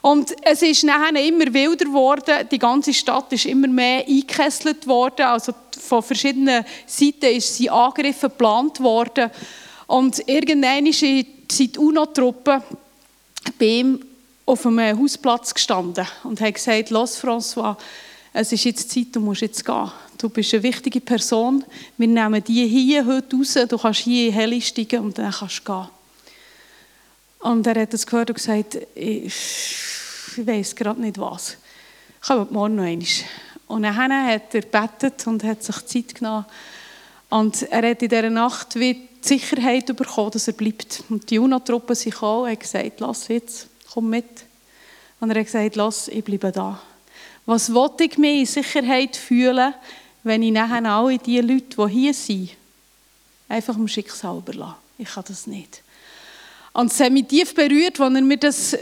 [0.00, 2.48] Und es ist nachher immer wilder geworden.
[2.50, 5.26] Die ganze Stadt ist immer mehr eingekesselt worden.
[5.26, 9.30] Also von verschiedenen Seiten ist sie Angriffe geplant worden.
[9.86, 12.62] Und irgendwann sind die UNO-Truppen
[13.58, 14.00] bei ihm
[14.46, 17.76] auf einem Hausplatz gestanden und haben gesagt, los François,
[18.32, 19.92] es ist jetzt Zeit, du musst jetzt gehen.
[20.18, 21.64] Du bist eine wichtige Person.
[21.98, 23.54] Wir nehmen die hier heute raus.
[23.68, 25.88] Du kannst hier in Heli steigen und dann kannst du gehen.
[27.40, 29.34] Und er hat es gehört und gesagt, ich,
[30.36, 31.58] ich weiß gerade nicht was.
[32.26, 33.06] kommt morgen noch einmal.
[33.66, 34.10] Und dann hat
[34.54, 36.46] er gebetet und hat sich Zeit genommen.
[37.28, 41.02] Und er hat in dieser Nacht die Sicherheit bekommen, dass er bleibt.
[41.10, 44.46] Und die UNO-Truppe sind gekommen und haben gesagt, lass jetzt, komm mit.
[45.20, 46.80] Und er hat gesagt, lass, ich bleibe da.
[47.44, 49.74] Was wollte ich mehr in Sicherheit fühlen,
[50.26, 52.50] wenn ich nachher alle die Leute, die hier sind,
[53.48, 54.74] einfach dem Schicksal überlasse?
[54.98, 55.82] Ich kann das nicht.
[56.72, 58.76] Und es hat mich tief berührt, als er mir das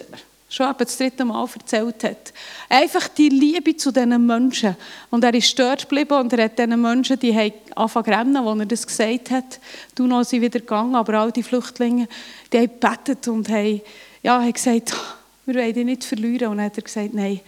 [0.48, 2.33] schon etwa das dritte Mal erzählt hat.
[2.68, 4.74] Einfach die Liebe zu diesen Menschen.
[5.11, 8.59] Und er ist dort geblieben und er hat diesen Menschen, die haben zu rennen, als
[8.61, 9.61] er das gesagt hat.
[9.94, 12.09] Du noch sind wieder gegangen, aber all die Flüchtlinge,
[12.52, 13.83] die haben gebetet und haben,
[14.22, 14.94] ja, haben gesagt,
[15.44, 16.48] wir wollen dich nicht verlieren.
[16.48, 17.40] Und dann hat er gesagt, nein,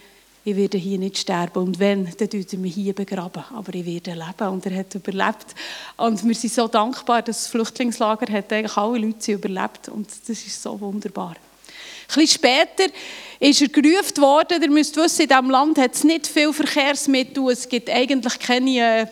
[0.46, 1.58] ich werde hier nicht sterben.
[1.60, 3.42] Und wenn, dann tut er mich hier begraben.
[3.52, 4.48] Aber ich werde leben.
[4.52, 5.46] Und er hat überlebt.
[5.96, 9.88] Und wir sind so dankbar, dass das Flüchtlingslager hat eigentlich alle Leute überlebt.
[9.88, 11.30] Und das ist so wunderbar.
[11.30, 12.92] Ein bisschen später
[13.40, 14.62] ist er gerufen worden.
[14.62, 17.50] Ihr müsst wissen, in diesem Land hat es nicht viel Verkehrsmittel.
[17.50, 19.06] Es gibt eigentlich keine äh,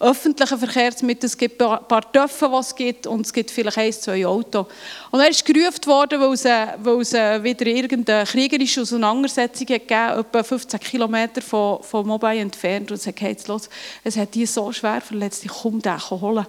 [0.00, 1.26] öffentlichen Verkehrsmittel.
[1.26, 4.66] Es gibt ein paar Töpfe, die es gibt, und es gibt vielleicht ein, zwei Autos.
[5.10, 9.66] Und er ist gerufen worden, weil es, äh, weil es äh, wieder irgendeine kriegerische Auseinandersetzung
[9.66, 12.90] gegeben hat, etwa 15 Kilometer von, von Mobile entfernt.
[12.92, 13.68] Und sagt, hey, jetzt los,
[14.04, 16.46] es hat die so schwer verletzt, ich komme den holen.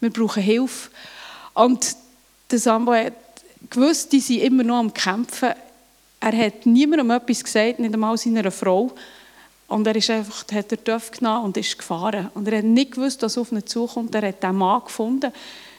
[0.00, 0.90] Wir brauchen Hilfe.
[1.52, 1.96] Und
[2.50, 3.12] der Sambo hat
[3.68, 5.50] gewusst, die sind immer noch am Kämpfen.
[6.20, 8.92] Er hat niemandem etwas gesagt, nicht einmal seiner Frau.
[9.68, 12.30] Und er ist einfach, hat er Töpf genommen und ist gefahren.
[12.34, 14.14] Und er hat nicht gewusst, was auf ihn zukommt.
[14.14, 15.32] Er hat den Mann gefunden.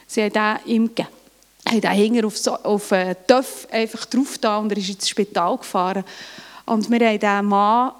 [0.06, 1.08] Sie haben ihn ihm gegeben.
[1.64, 5.56] Er hat auf, so, auf einen Töpf einfach drauf da und er ist ins Spital
[5.58, 6.04] gefahren.
[6.66, 7.92] Und wir haben diesen Mann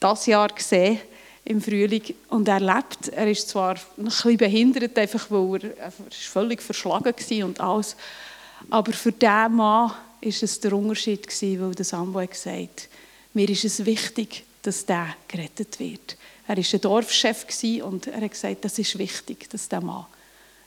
[0.00, 1.00] das Jahr gesehen,
[1.46, 3.08] im Frühling, und er lebt.
[3.08, 7.96] Er ist zwar ein bisschen behindert, einfach weil er, er völlig verschlagen war und alles.
[8.70, 11.26] Aber für diesen Mann war es der Unterschied,
[11.60, 12.88] weil der Sambo hat gesagt
[13.34, 16.16] mir ist es wichtig, dass der gerettet wird.
[16.46, 17.46] Er war ein Dorfchef
[17.82, 20.06] und er hat gesagt, das ist wichtig, dass der Mann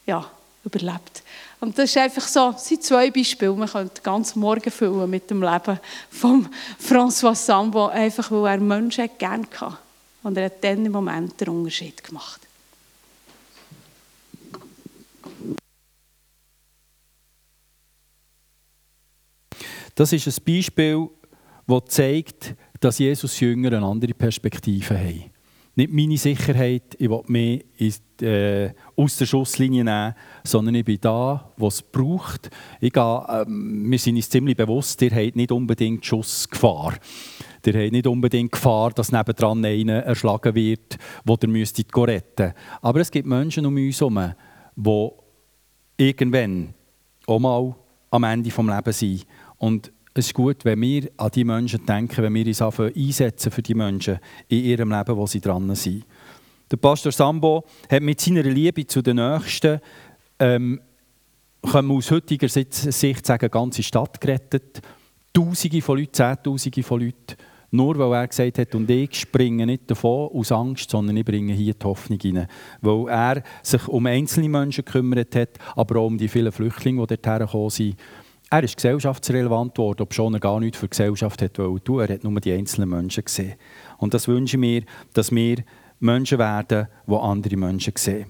[0.05, 0.29] ja,
[0.63, 1.23] überlebt.
[1.59, 3.53] Und das ist einfach so, das sind zwei Beispiele.
[3.53, 5.79] Man könnte ganz Morgen füllen mit dem Leben
[6.09, 6.47] von
[6.79, 9.77] François Sambo, einfach weil er Menschen gerne hatte.
[10.23, 12.41] Und er hat dann im Moment den Unterschied gemacht.
[19.95, 21.09] Das ist ein Beispiel,
[21.65, 25.31] das zeigt, dass Jesus Jünger eine andere Perspektive haben.
[25.77, 27.63] Nicht meine Sicherheit, ich will mich
[28.23, 32.49] äh, aus der Schusslinie nehmen, sondern ich bin da, wo es braucht.
[32.81, 36.95] Ich gehe, äh, wir sind uns ziemlich bewusst, ihr habt nicht unbedingt Schussgefahr.
[37.63, 43.01] Ihr habt nicht unbedingt Gefahr, dass nebendran einer erschlagen wird, wo ihr müsstet retten Aber
[43.01, 44.33] es gibt Menschen um uns herum,
[44.75, 45.09] die
[45.97, 46.73] irgendwann
[47.27, 47.75] auch mal
[48.09, 49.27] am Ende des Lebens sind.
[49.57, 53.61] Und es ist gut, wenn wir an die Menschen denken, wenn wir uns einsetzen für
[53.61, 56.05] die Menschen in ihrem Leben, wo sie dran sind.
[56.71, 59.79] Der Pastor Sambo hat mit seiner Liebe zu den Nächsten,
[60.39, 60.81] ähm,
[61.61, 64.81] können wir aus heutiger Sicht sagen, ganze Stadt gerettet.
[65.33, 67.35] Tausende von Leuten, Zehntausende von Leuten.
[67.69, 71.53] Nur weil er gesagt hat, und ich springe nicht davon aus Angst, sondern ich bringe
[71.53, 72.47] hier die Hoffnung hinein.
[72.81, 77.17] Weil er sich um einzelne Menschen gekümmert hat, aber auch um die vielen Flüchtlinge, die
[77.17, 77.97] dorthin gekommen sind.
[78.49, 82.23] Er ist gesellschaftsrelevant geworden, obwohl er gar nichts für die Gesellschaft hat tun Er hat
[82.23, 83.55] nur die einzelnen Menschen gesehen.
[83.97, 84.83] Und das wünsche ich mir,
[85.13, 85.63] dass wir
[85.99, 88.27] Menschen werden, die andere Menschen sehen.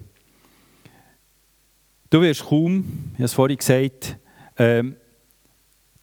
[2.10, 4.16] Du wirst kaum, ich habe es vorhin gesagt,
[4.56, 4.96] ähm,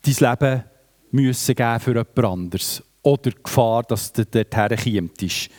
[0.03, 0.63] dein Leben
[1.11, 2.83] müssen geben für jemand anderes.
[3.01, 5.49] Oder die Gefahr, dass du dorthin kommst.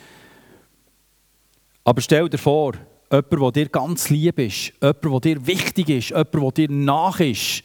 [1.84, 2.74] Aber stell dir vor,
[3.10, 7.20] jemand, der dir ganz lieb ist, jemand, der dir wichtig ist, jemand, der dir nach
[7.20, 7.64] ist,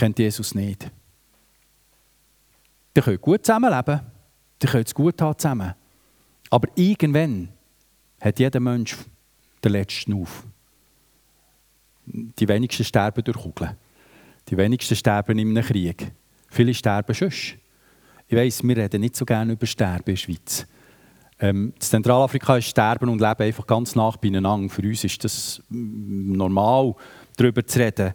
[0.00, 0.90] kennt Jesus nicht.
[2.96, 4.00] Die können gut zusammenleben,
[4.62, 5.74] die können es gut haben zusammen.
[6.48, 7.50] Aber irgendwann
[8.18, 8.96] hat jeder Mensch
[9.62, 10.44] den letzten auf.
[12.06, 13.76] Die wenigsten sterben durch Kugeln.
[14.48, 16.10] Die wenigsten sterben in einem Krieg.
[16.48, 17.28] Viele sterben schon.
[17.28, 20.66] Ich weiss, wir reden nicht so gerne über Sterben in der Schweiz.
[21.38, 24.72] Ähm, in Zentralafrika ist Sterben und Leben einfach ganz nah beieinander.
[24.72, 26.94] Für uns ist das normal,
[27.36, 28.14] darüber zu reden.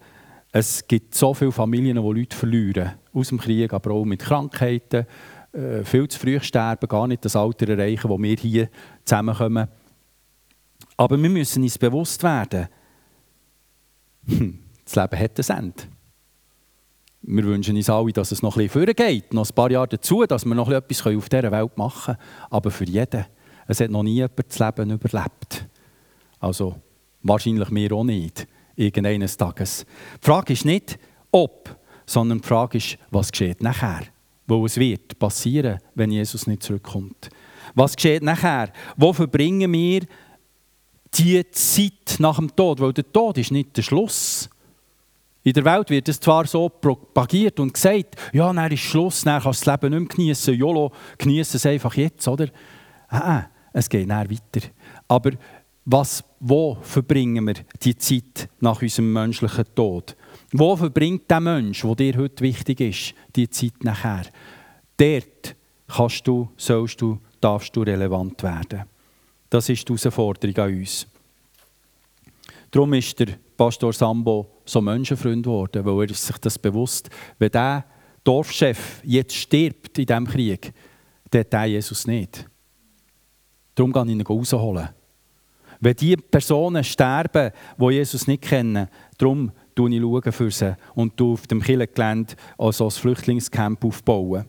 [0.58, 2.94] Es gibt so viele Familien, die Leute verlieren.
[3.12, 5.06] Aus dem Krieg, aber auch mit Krankheiten.
[5.52, 8.70] Äh, viel zu früh sterben, gar nicht das Alter erreichen, wo wir hier
[9.04, 9.68] zusammenkommen.
[10.96, 12.70] Aber wir müssen uns bewusst werden,
[14.28, 15.84] hm, das Leben hat ein Ende.
[17.24, 20.24] Wir wünschen uns alle, dass es noch ein bisschen geht, noch ein paar Jahre dazu,
[20.24, 22.50] dass wir noch etwas auf dieser Welt machen können.
[22.50, 23.26] Aber für jeden.
[23.68, 25.68] Es hat noch nie jemand das Leben überlebt.
[26.40, 26.78] Also
[27.24, 29.86] wahrscheinlich wir auch nicht irgendeines Tages.
[30.22, 31.00] Die Frage ist nicht,
[31.32, 34.04] ob, sondern die Frage ist, was geschieht nachher
[34.48, 37.30] Weil es wird passieren, wenn Jesus nicht zurückkommt.
[37.74, 38.72] Was geschieht nachher?
[38.96, 40.02] Wo verbringen wir
[41.14, 42.80] die Zeit nach dem Tod?
[42.80, 44.50] Weil der Tod ist nicht der Schluss.
[45.44, 49.42] In der Welt wird es zwar so propagiert und gesagt, ja, dann ist Schluss, dann
[49.42, 50.56] kannst du das Leben nicht mehr geniessen.
[50.56, 52.48] YOLO, genieße es einfach jetzt, oder?
[53.10, 54.68] Ah, ah, es geht dann weiter.
[55.08, 55.32] Aber
[55.86, 60.16] was, wo verbringen wir die Zeit nach unserem menschlichen Tod?
[60.52, 64.26] Wo verbringt der Mensch, der dir heute wichtig ist, die Zeit nachher?
[64.98, 65.56] Dort
[65.88, 68.84] kannst du, sollst du, darfst du relevant werden.
[69.50, 71.08] Das ist die Herausforderung an uns.
[72.72, 77.86] Darum ist der Pastor Sambo so Menschenfreund geworden, weil er sich das bewusst wenn der
[78.24, 80.74] Dorfchef jetzt stirbt in diesem Krieg,
[81.30, 82.50] dann hat der Jesus nicht.
[83.76, 84.90] Darum kann ich ihn rausholen.
[85.86, 88.88] Wenn die Personen sterben, die Jesus nicht kennen,
[89.20, 94.46] darum schaue ich für sie und auf dem Kirchengelände also das Flüchtlingscamp aufbauen.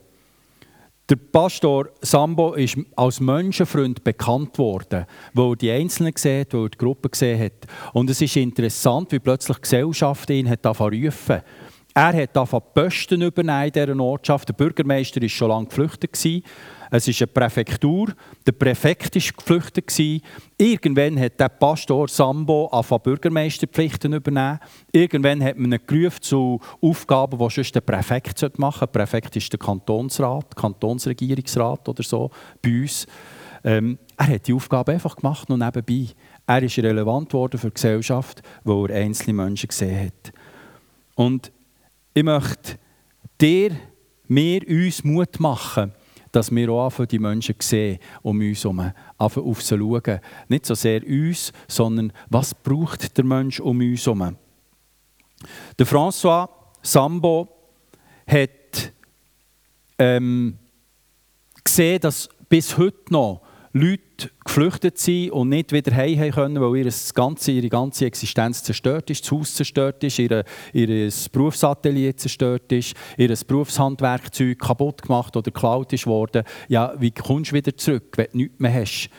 [1.07, 6.69] Der Pastor Sambo ist als Menschenfreund bekannt worden, weil er die Einzelnen hat, weil er
[6.71, 7.67] die Gruppe gesehen hat.
[7.93, 11.43] Und es ist interessant, wie plötzlich die Gesellschaft ihn hat rufen.
[11.93, 14.49] Er hat angefangen, Posten übernehmen in dieser Ortschaft.
[14.49, 16.45] Der Bürgermeister war schon lange geflüchtet.
[16.91, 18.13] Es ist eine Präfektur.
[18.47, 20.23] Der Präfekt war geflüchtet.
[20.59, 24.61] Irgendwann hat der Pastor Sambo angefangen, Bürgermeisterpflichten übernehmen.
[24.93, 28.93] Irgendwann hat man ihn gerufen zu Aufgaben, die sonst der Präfekt machen sollte.
[28.93, 32.31] Der Präfekt ist der Kantonsrat, Kantonsregierungsrat oder so
[32.63, 33.07] bei uns.
[33.65, 36.15] Ähm, er hat die Aufgabe einfach gemacht und nebenbei.
[36.47, 40.33] Er ist relevant geworden für die Gesellschaft, wo er einzelne Menschen gesehen hat.
[41.17, 41.51] Und
[42.15, 42.79] ich möchte
[43.41, 43.73] dir,
[44.29, 45.93] mir, uns Mut machen,
[46.37, 50.21] dass wir auch für die Menschen sehen, um uns herum, auf sie schauen.
[50.49, 54.37] Nicht so sehr uns, sondern was braucht der Mensch um uns herum.
[55.79, 56.47] Der François
[56.83, 57.49] Sambo
[58.27, 58.93] hat
[59.99, 60.59] ähm,
[61.65, 63.41] gesehen, dass bis heute noch
[63.77, 69.11] Leute geflüchtet sind und nicht wieder heim können, weil ihr ganze, ihre ganze Existenz zerstört
[69.11, 75.51] ist, das Haus zerstört ist, ihr, ihr Berufsatelier zerstört ist, ihr Berufshandwerkzeug kaputt gemacht oder
[75.51, 76.45] geklaut ist worden.
[76.69, 79.11] Ja, wie kommst du wieder zurück, wenn du nichts mehr hast?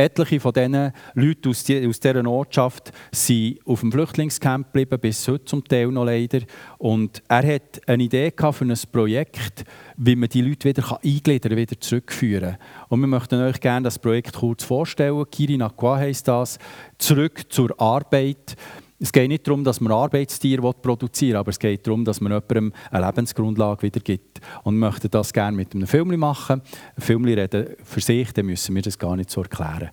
[0.00, 5.26] Etliche von diesen Leuten aus, die, aus dieser Ortschaft sind auf dem Flüchtlingscamp geblieben, bis
[5.28, 6.40] heute zum Teil noch leider.
[6.78, 9.64] Und er hat eine Idee gehabt für ein Projekt,
[9.96, 12.56] wie man die Leute wieder eingliedern kann, wieder zurückführen
[12.88, 15.24] Und wir möchten euch gerne das Projekt kurz vorstellen.
[15.30, 16.58] Kirina Kwa heisst das.
[16.98, 18.56] Zurück zur Arbeit.
[19.02, 22.32] Es geht nicht darum, dass man Arbeitstiere produzieren will, aber es geht darum, dass man
[22.32, 24.42] jemandem eine Lebensgrundlage wieder gibt.
[24.62, 26.60] Und wir möchten das gerne mit einem Film machen.
[26.96, 29.90] Ein Film reden für sich, dann müssen wir das gar nicht so erklären.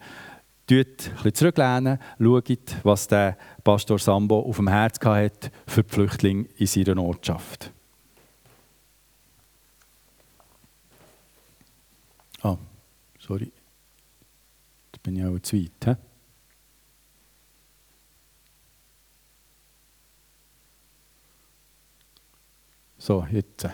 [0.69, 5.93] Schaut ein bisschen zurücklehnen, schaut, was der Pastor Sambo auf dem Herz hatte für die
[5.93, 7.71] Flüchtlinge in seiner Ortschaft.
[12.41, 12.57] Ah,
[13.19, 13.53] sorry.
[14.91, 15.71] Jetzt bin ich auch zu weit.
[15.85, 16.06] He?
[23.07, 23.65] So, jetzt.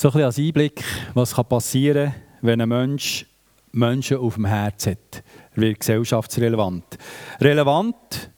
[0.00, 0.82] So ein bisschen als Einblick,
[1.12, 3.26] was passieren kann, wenn ein Mensch
[3.70, 5.22] Menschen auf dem Herz hat.
[5.54, 6.96] Er wird gesellschaftsrelevant.
[7.38, 8.30] Relevant,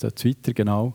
[0.00, 0.94] jetzt weiter genau,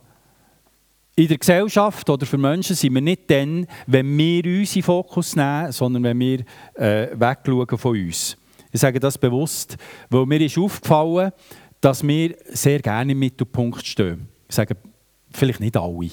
[1.15, 5.35] in der Gesellschaft oder für Menschen sind wir nicht dann, wenn wir uns in Fokus
[5.35, 6.39] nehmen, sondern wenn wir
[6.73, 8.35] äh, wegschauen von uns.
[8.71, 9.77] Ich sage das bewusst,
[10.09, 11.33] weil mir ist aufgefallen,
[11.79, 14.27] dass wir sehr gerne im Mittelpunkt stehen.
[14.47, 14.75] Ich sage
[15.31, 16.09] vielleicht nicht alle,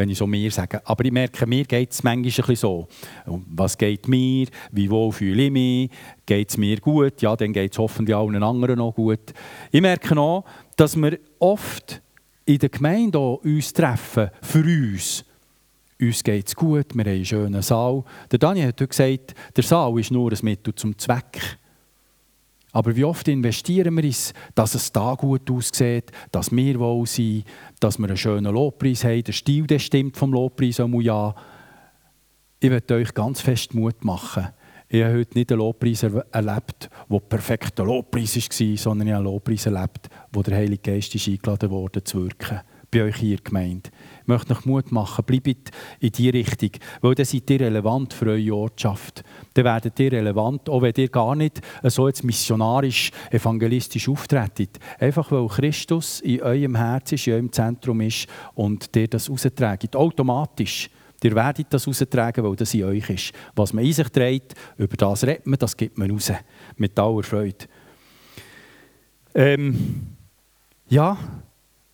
[0.00, 2.88] wenn ich so mir sage, aber ich merke, mir geht es manchmal so.
[3.26, 4.46] Was geht mir?
[4.72, 5.90] Wie wohl fühle ich mich?
[6.24, 7.20] Geht es mir gut?
[7.20, 9.34] Ja, dann geht es hoffentlich allen anderen noch gut.
[9.70, 10.44] Ich merke auch,
[10.74, 12.00] dass wir oft
[12.46, 15.22] in der Gemeinde uns treffen, für uns.
[16.00, 18.02] Uns geht es gut, wir haben einen schönen Saal.
[18.32, 21.58] Der Daniel hat gesagt, der Saal ist nur ein Mittel zum Zweck.
[22.72, 27.44] Aber wie oft investieren wir uns, dass es da gut aussieht, dass wir wohl sind,
[27.80, 31.34] dass wir einen schönen Lobpreis haben, der Stil der stimmt vom Lobpreis ja.
[32.60, 34.48] Ich möchte euch ganz fest Mut machen.
[34.88, 39.32] Ich habe heute nicht einen Lobpreis erlebt, der perfekter Lobpreis war, sondern ich habe einen
[39.32, 42.60] Lobpreis erlebt, wo der Heilige Geist ist eingeladen wurde zu wirken.
[42.92, 43.92] Bei euch hier gemeint.
[44.22, 45.70] Ich möchte euch Mut machen, bleibt
[46.00, 46.70] in diese Richtung,
[47.00, 49.22] weil dann seid ihr relevant für eure Ortschaft.
[49.54, 54.80] Dann werdet ihr relevant, auch wenn ihr gar nicht so jetzt missionarisch, evangelistisch auftretet.
[54.98, 59.94] Einfach weil Christus in eurem Herzen ist, in eurem Zentrum ist und ihr das rausträgt.
[59.94, 60.90] Automatisch.
[61.22, 63.32] Ihr werdet das raustragen, weil das in euch ist.
[63.54, 66.32] Was man in sich trägt, über das redet man, das gibt man raus.
[66.76, 67.66] Mit aller Freude.
[69.34, 70.16] Ähm,
[70.88, 71.16] ja,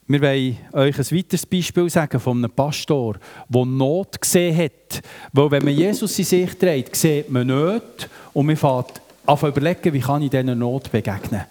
[0.09, 3.16] wir wollen euch ein weiteres Beispiel sagen von einem Pastor,
[3.48, 5.02] der Not gesehen hat.
[5.32, 9.92] Weil wenn man Jesus in sich trägt, sieht man nicht und man fängt an überlegen,
[9.92, 11.42] wie kann ich dieser Not begegnen.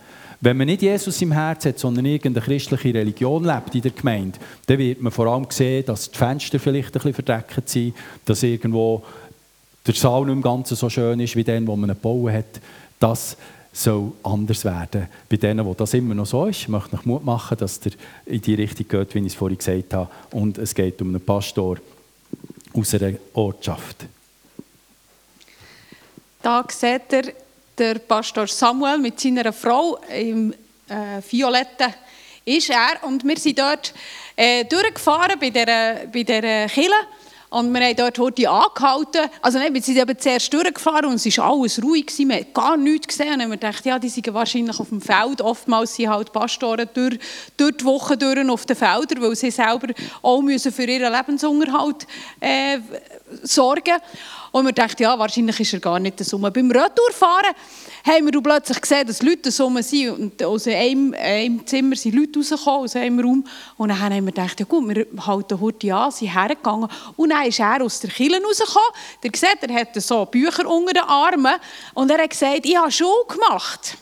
[0.42, 4.38] Wenn man nicht Jesus im Herzen hat, sondern irgendeine christliche Religion lebt in der Gemeinde,
[4.68, 7.96] dann wird man vor allem sehen, dass die Fenster vielleicht ein bisschen verdreckt sind,
[8.26, 9.04] dass irgendwo
[9.88, 12.62] der Saal nicht im Ganzen so schön ist wie den, wo man ihn gebaut hat.
[13.00, 13.38] Das
[13.76, 15.08] soll anders werden.
[15.30, 17.92] Bei denen, wo das immer noch so ist, möchte ich Mut machen, dass der
[18.26, 20.10] in die Richtung geht, wie ich es vorhin gesagt habe.
[20.32, 21.78] Und es geht um einen Pastor
[22.74, 24.06] aus einer Ortschaft.
[26.42, 27.34] Da sieht er
[27.78, 30.54] der Pastor Samuel mit seiner Frau im
[30.88, 31.94] äh, Violetten
[32.46, 33.94] ist er und wir sind dort
[34.36, 37.08] äh, durchgefahren bei dieser, bei dieser Kille
[37.56, 39.32] und wir haben dort heute angehalten.
[39.42, 42.12] Also nein, wir sind eben zuerst durchgefahren und es war alles ruhig.
[42.18, 43.40] Wir haben gar nichts gesehen.
[43.40, 45.40] Und wir dachten, ja, die sind wahrscheinlich auf dem Feld.
[45.40, 47.18] Oftmals sind halt Pastoren durch,
[47.56, 49.88] durch die Woche durch auf den Feldern, weil sie selber
[50.22, 52.06] auch müssen für ihren Lebensunterhalt
[52.42, 52.80] äh,
[53.44, 54.02] sorgen
[54.56, 56.38] Und wir dachten, ja, wahrscheinlich ist er gar nicht so.
[56.38, 57.54] Beim Retourfahren
[58.06, 60.18] haben wir plötzlich gesehen, dass Leute so sind.
[60.18, 63.46] Und aus einem, einem Zimmer sind Leute rausgekommen, aus einem Raum.
[63.76, 66.88] Und dann haben wir gedacht, ja gut, wir halten heute an, sind hergegangen.
[67.18, 68.92] Und dann ist er aus der Kille rausgekommen.
[69.24, 71.56] Der sieht, er hatte so Bücher unter den Armen.
[71.94, 73.98] Und er hat gesagt, ich habe Schule gemacht.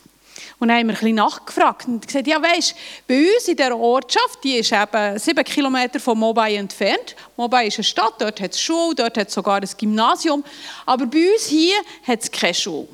[0.64, 2.74] Und dann haben wir ein bisschen nachgefragt und gesagt, ja weisst,
[3.06, 7.18] bei uns in dieser Ortschaft, die ist eben sieben Kilometer von Mobile entfernt.
[7.36, 10.42] Mobile ist eine Stadt, dort hat es Schule, dort hat es sogar ein Gymnasium.
[10.86, 11.76] Aber bei uns hier
[12.08, 12.88] hat es keine Schule.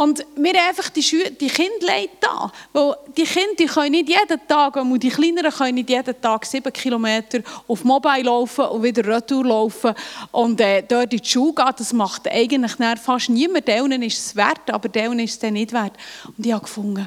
[0.00, 2.50] Und wir haben einfach die, Schü die Kinder da.
[2.72, 6.46] Weil die Kinder die können nicht jeden Tag, und die Kleineren können nicht jeden Tag
[6.46, 9.94] sieben Kilometer auf Mobile laufen und wieder retour laufen
[10.32, 11.74] und äh, dort in die Schule gehen.
[11.76, 13.68] Das macht eigentlich fast niemand.
[13.68, 15.92] Denen ist es wert, aber denen ist es dann nicht wert.
[16.34, 17.06] Und ich habe gefunden,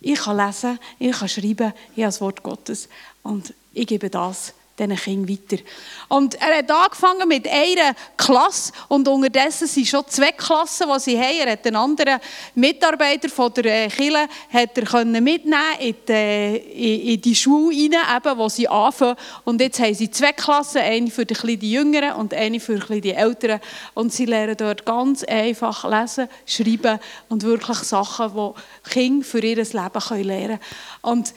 [0.00, 2.88] ich kann lesen, ich kann schreiben, ich habe das Wort Gottes
[3.22, 4.52] und ich gebe das
[4.88, 5.62] diesen Kindern weiter.
[6.08, 11.18] Und er hat angefangen mit einer Klasse und unterdessen sind schon zwei Klassen, die sie
[11.18, 11.38] haben.
[11.38, 12.20] Er hat einen anderen
[12.54, 18.16] Mitarbeiter von der äh, Kirche hat er mitnehmen in die, äh, in die Schule rein,
[18.16, 19.16] eben, wo sie anfangen.
[19.44, 23.12] Und jetzt haben sie zwei Klassen, eine für die, die Jüngeren und eine für die
[23.12, 23.60] Älteren.
[23.94, 29.56] Und sie lernen dort ganz einfach lesen, schreiben und wirklich Sachen, die Kinder für ihr
[29.56, 30.60] Leben lernen können.
[31.02, 31.34] Und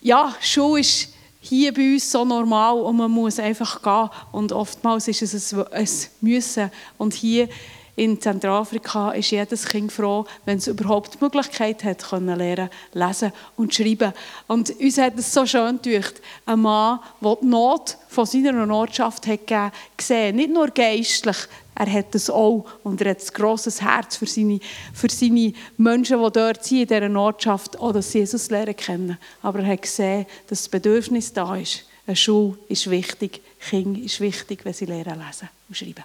[0.00, 4.10] ja, Schule ist hier bei uns so normal und man muss einfach gehen.
[4.30, 5.88] Und oftmals ist es ein
[6.20, 6.70] Müssen.
[6.98, 7.48] Und hier
[7.96, 13.32] in Zentralafrika ist jedes Kind froh, wenn es überhaupt die Möglichkeit hat, können lernen, lesen
[13.56, 14.12] und schreiben.
[14.46, 16.14] Und uns hat es so schön gedacht,
[16.46, 21.36] ein Mann, der die Not von seiner Ortschaft hat gegeben, gesehen, nicht nur geistlich,
[21.80, 24.60] er hat es auch und er hat ein grosses Herz für seine,
[24.92, 29.18] für seine Menschen, die dort sind, in dieser Ortschaft, auch dass sie Jesus lernen kennen.
[29.40, 31.86] Aber er hat gesehen, dass das Bedürfnis da ist.
[32.06, 36.04] Eine Schule ist wichtig, Kind ist wichtig, wenn sie lernen lesen und schreiben.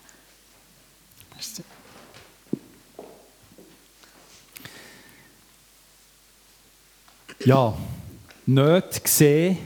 [7.44, 7.78] Ja,
[8.46, 9.58] nicht sehen,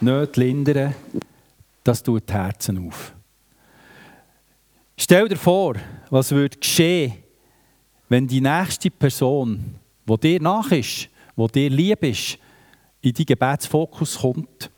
[0.00, 0.94] nicht lindern,
[1.82, 3.13] das tut die Herzen auf.
[4.96, 5.74] Stell dir vor,
[6.10, 7.14] was würde geschehen,
[8.08, 9.74] wenn die nächste Person,
[10.08, 12.38] die dir nach ist, die dir lieb ist,
[13.00, 14.70] in deinen Gebetsfokus kommt.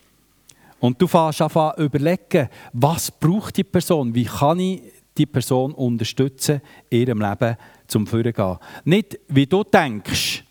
[0.81, 4.83] Und du fängst an überlegen, was braucht die Person, wie kann ich
[5.17, 6.61] die Person unterstützen
[6.91, 7.57] in ihrem Leben
[7.87, 8.59] zum Vorgehen.
[8.85, 10.45] Nicht, wie du denkst,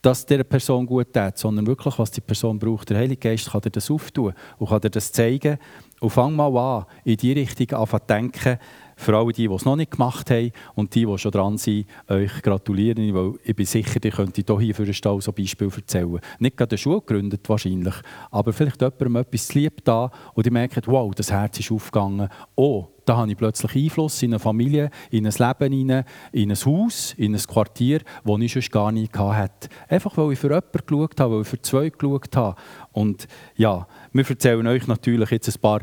[0.00, 2.90] dass der Person gut tut, sondern wirklich, was die Person braucht.
[2.90, 5.58] Der Heilige Geist kann dir das auftun und kann dir das zeigen.
[6.02, 8.58] Und fang mal an, in die Richtung zu denken,
[9.02, 11.86] für alle die, die es noch nicht gemacht haben und die, die schon dran sind,
[12.08, 16.20] euch gratulieren, weil ich bin sicher, ihr könnt hier für Stall so Beispiel erzählen.
[16.38, 17.94] Nicht gerade eine Schule gegründet wahrscheinlich,
[18.30, 22.28] aber vielleicht jemandem etwas lieb da und ihr merkt, wow, das Herz ist aufgegangen.
[22.54, 27.14] Oh, da habe ich plötzlich Einfluss in eine Familie, in ein Leben, in ein Haus,
[27.16, 29.68] in ein Quartier, das ich sonst gar nicht hatte.
[29.88, 32.56] Einfach, weil ich für jemanden geschaut habe, weil ich für zwei geschaut habe.
[32.92, 33.26] Und
[33.56, 35.82] ja, wir erzählen euch natürlich jetzt ein paar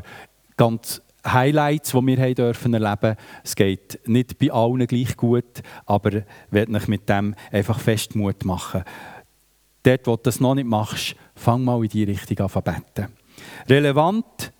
[0.56, 6.12] ganz Highlights, die wir haben dürfen erleben Es geht nicht bei allen gleich gut, aber
[6.14, 8.84] ich werde euch mit dem einfach fest Mut machen.
[9.82, 13.12] Dort, wo du das noch nicht machst, fang mal in die Richtung an zu beten.
[13.68, 14.52] Relevant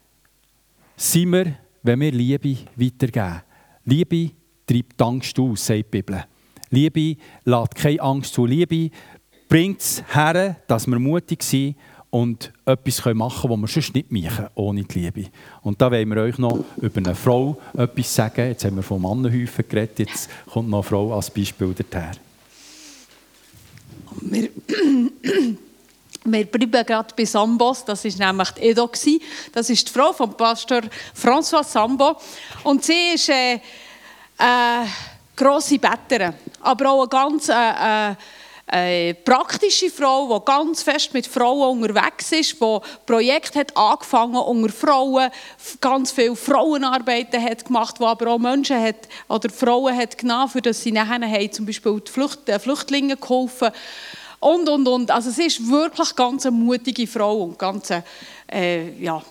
[0.96, 3.42] sind wir, wenn wir Liebe weitergeben.
[3.84, 4.30] Liebe
[4.66, 6.24] treibt Angst aus, sagt die Bibel.
[6.70, 8.46] Liebe lässt keine Angst zu.
[8.46, 8.90] Liebe
[9.48, 11.76] bringt es her, dass wir mutig sind
[12.10, 15.30] und etwas machen können, was wir sonst nicht machen ohne die Liebe.
[15.62, 18.48] Und da wollen wir euch noch über eine Frau etwas sagen.
[18.48, 22.12] Jetzt haben wir von Mannenhäufen geredet, jetzt kommt noch eine Frau als Beispiel daher.
[24.22, 24.50] Wir,
[26.24, 28.90] wir bleiben gerade bei Sambos, das war nämlich die Edo.
[29.52, 30.82] Das ist die Frau von Pastor
[31.14, 32.16] François Sambo.
[32.64, 33.60] Und sie ist eine
[34.36, 34.86] äh,
[35.36, 37.48] grosse Betterin, aber auch eine ganz...
[37.48, 38.16] Äh,
[38.70, 44.36] äh, eine praktische Frau, die ganz fest mit Frauen unterwegs ist, die Projekt hat angefangen
[44.36, 45.30] unter Frauen,
[45.80, 50.62] ganz viele Frauenarbeiten hat gemacht, die aber auch Menschen hat, oder Frauen hat genommen, für
[50.62, 53.70] dass sie nachher haben, zum Beispiel die Flucht, äh, Flüchtlinge geholfen
[54.38, 55.10] und, und, und.
[55.10, 58.04] Also sie ist wirklich ganz eine mutige Frau und ganz eine,
[58.50, 59.22] äh, ja,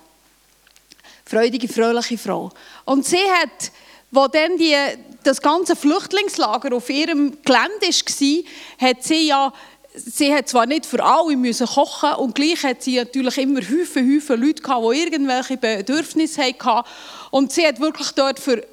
[1.26, 2.50] freudige, fröhliche Frau.
[2.86, 3.72] Und sie hat
[4.12, 4.76] wo dann die,
[5.24, 9.54] das ganze Flüchtlingslager auf ihrem Gelände war, hat sie ja
[9.94, 14.16] sie hat zwar nicht für alle müssen kochen und gleich hat sie natürlich immer Häufen,
[14.16, 16.88] Häufen Leute gehabt, die irgendwelche Bedürfnisse hatten
[17.32, 18.64] und sie hat wirklich dort für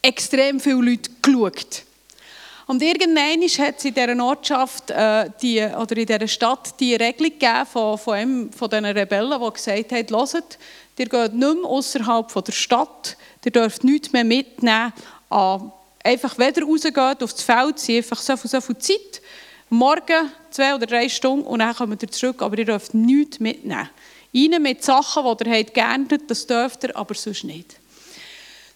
[0.00, 1.84] extrem viele Leute geschaut.
[2.66, 7.32] Und irgendwann hat sie in dieser Ortschaft äh, die, oder in dieser Stadt die Regelung
[7.32, 10.58] gegeben von, von, einem, von diesen Rebellen, die gesagt haben, hört,
[10.96, 14.92] ihr geht nicht mehr außerhalb der Stadt, Ihr dürft nichts mehr mitnehmen.
[16.04, 19.22] Einfach, wenn ihr rausgeht aufs Feld, sind einfach so viel, so viel Zeit.
[19.70, 22.42] Morgen zwei oder drei Stunden und dann kommt ihr zurück.
[22.42, 23.88] Aber ihr dürft nichts mitnehmen.
[24.34, 27.76] Rein mit Sachen, die ihr habt, das dürft ihr, aber sonst nicht.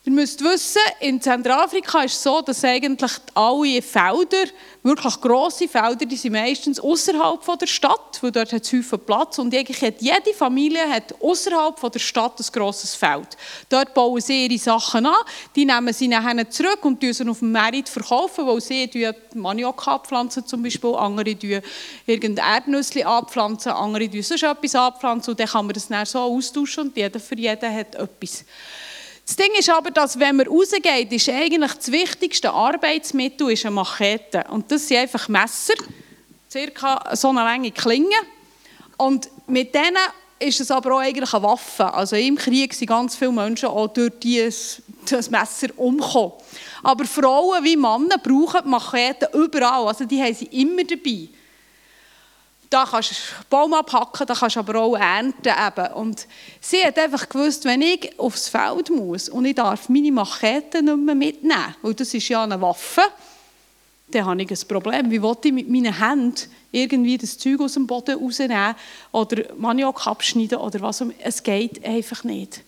[0.07, 4.45] Ihr müsst wissen, in Zentralafrika ist es so, dass eigentlich alle Felder,
[4.85, 9.41] wirklich grosse Felder, die sind meistens außerhalb der Stadt, weil dort hat es häufig Platz
[9.41, 13.37] und eigentlich hat jede Familie hat außerhalb der Stadt ein grosses Feld.
[13.69, 15.17] Dort bauen sie ihre Sachen an,
[15.57, 18.89] die nehmen sie nachher zurück und sie auf dem Markt verkaufen, weil sie
[19.35, 21.37] Maniok abpflanzen zum Beispiel, andere
[22.07, 26.85] irgendein Erdnüsse abpflanzen, andere sonst etwas abpflanzen und dann kann man das dann so austauschen
[26.85, 28.45] und jeder für jeden hat etwas.
[29.27, 33.75] Das Ding ist aber, dass wenn man rausgeht, ist eigentlich das wichtigste Arbeitsmittel ist eine
[33.75, 34.45] Machete.
[34.51, 35.75] Und das sind einfach Messer,
[36.49, 38.15] circa so eine lange Klinge.
[38.97, 39.97] Und mit denen
[40.39, 41.93] ist es aber auch eigentlich eine Waffe.
[41.93, 44.83] Also im Krieg sind ganz viele Menschen auch durch dieses,
[45.31, 46.33] Messer umgekommen.
[46.85, 49.89] Aber Frauen wie Männer brauchen Macheten überall.
[49.89, 51.29] Also die haben sie immer dabei
[52.71, 53.15] da kannst du
[53.49, 55.49] Baum abhacken, da kannst du aber auch ernten.
[55.49, 55.93] Eben.
[55.95, 56.27] Und
[56.61, 60.97] sie hat einfach gewusst, wenn ich aufs Feld muss und ich darf meine Machete nicht
[60.97, 63.03] mehr mitnehmen, weil das ist ja eine Waffe,
[64.09, 65.11] dann habe ich ein Problem.
[65.11, 66.37] Wie will ich mit meinen Händen
[66.71, 68.75] irgendwie das Zeug aus dem Boden rausnehmen
[69.13, 71.03] oder Maniok abschneiden oder was?
[71.19, 72.63] Es geht einfach nicht.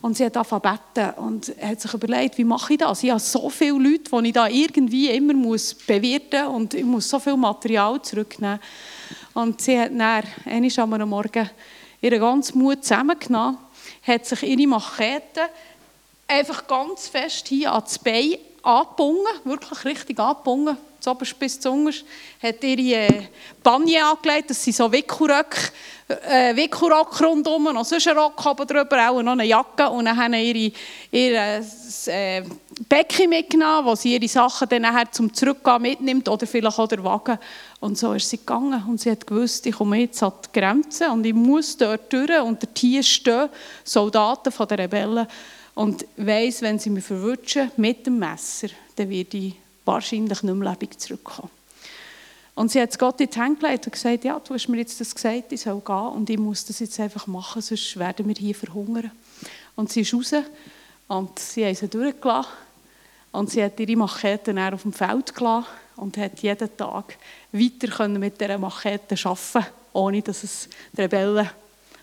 [0.00, 3.02] Und sie hat angefangen und hat sich überlegt, wie mache ich das?
[3.02, 6.84] Ich habe so viele Leute, die ich da irgendwie immer muss bewirten muss und ich
[6.84, 8.60] muss so viel Material zurücknehmen.
[9.40, 11.48] Und sie hat dann, einmal am Morgen,
[12.02, 13.56] ihren ganzen Mut zusammengenommen,
[14.06, 15.48] hat sich ihre Machete
[16.28, 21.90] einfach ganz fest hier an das Bein angebunden, wirklich richtig angebunden, zuoberst bis zum
[22.42, 23.28] hat ihre
[23.62, 25.72] Panje angelegt, das sind so Wickelröcke,
[26.28, 29.88] äh, Wickelrock rundum, noch sonst ein Rock oben drüber, auch noch eine Jacke.
[29.88, 30.72] Und dann haben ihre,
[31.10, 31.64] ihre
[32.06, 32.42] äh,
[32.88, 37.04] Becken mitgenommen, wo sie ihre Sachen dann nachher zum Zurückgehen mitnimmt oder vielleicht auch der
[37.04, 37.38] Wagen.
[37.80, 38.82] Und so ist sie gegangen.
[38.88, 42.40] Und sie hat gewusst, ich komme jetzt an die Grenze und ich muss dort durch
[42.40, 43.48] und der Tier stehen,
[43.84, 45.26] Soldaten von den Rebellen.
[45.74, 49.54] Und weiss, wenn sie mich verwutschen mit dem Messer, dann werde ich
[49.94, 51.50] wahrscheinlich nicht mehr lebendig zurückkommen.
[52.54, 55.00] Und sie hat Gott in die Hände gelegt und gesagt, ja, du hast mir jetzt
[55.00, 58.34] das gesagt, ich soll gehen und ich muss das jetzt einfach machen, sonst werden wir
[58.34, 59.10] hier verhungern.
[59.76, 60.34] Und sie ist raus
[61.08, 62.50] und sie haben sie durchgelassen
[63.32, 65.66] und sie hat ihre Machete dann auf dem Feld gelassen
[65.96, 67.16] und hat jeden Tag
[67.52, 71.48] weiter mit dieser Machete arbeiten ohne dass es die Rebellen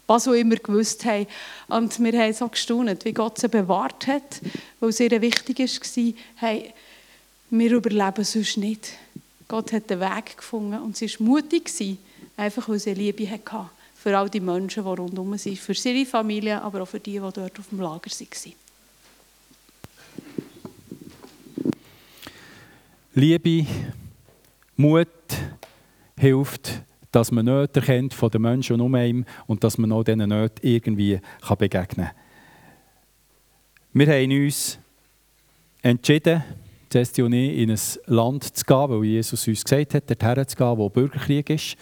[0.07, 1.27] was auch immer gewusst haben.
[1.67, 4.41] Und wir haben so gestaunt, wie Gott sie bewahrt hat,
[4.79, 6.73] weil es ihr wichtig war, hey,
[7.49, 8.93] wir überleben sonst nicht.
[9.47, 11.71] Gott hat den Weg gefunden und sie war mutig,
[12.35, 16.61] einfach weil sie Liebe hatte für all die Menschen, die rundherum sind, für ihre Familie,
[16.61, 18.53] aber auch für die, die dort auf dem Lager waren.
[23.15, 23.65] Liebe,
[24.75, 25.07] Mut
[26.17, 26.81] hilft,
[27.11, 30.67] dass man Nöte erkennt von den Menschen um einem und dass man auch diesen Nöten
[30.67, 31.19] irgendwie
[31.57, 32.15] begegnen kann.
[33.93, 34.77] Wir haben uns
[35.81, 36.43] entschieden,
[36.91, 40.89] Cesti in ein Land zu gehen, weil Jesus uns gesagt hat, dorthin zu gehen, wo
[40.89, 41.75] Bürgerkrieg ist.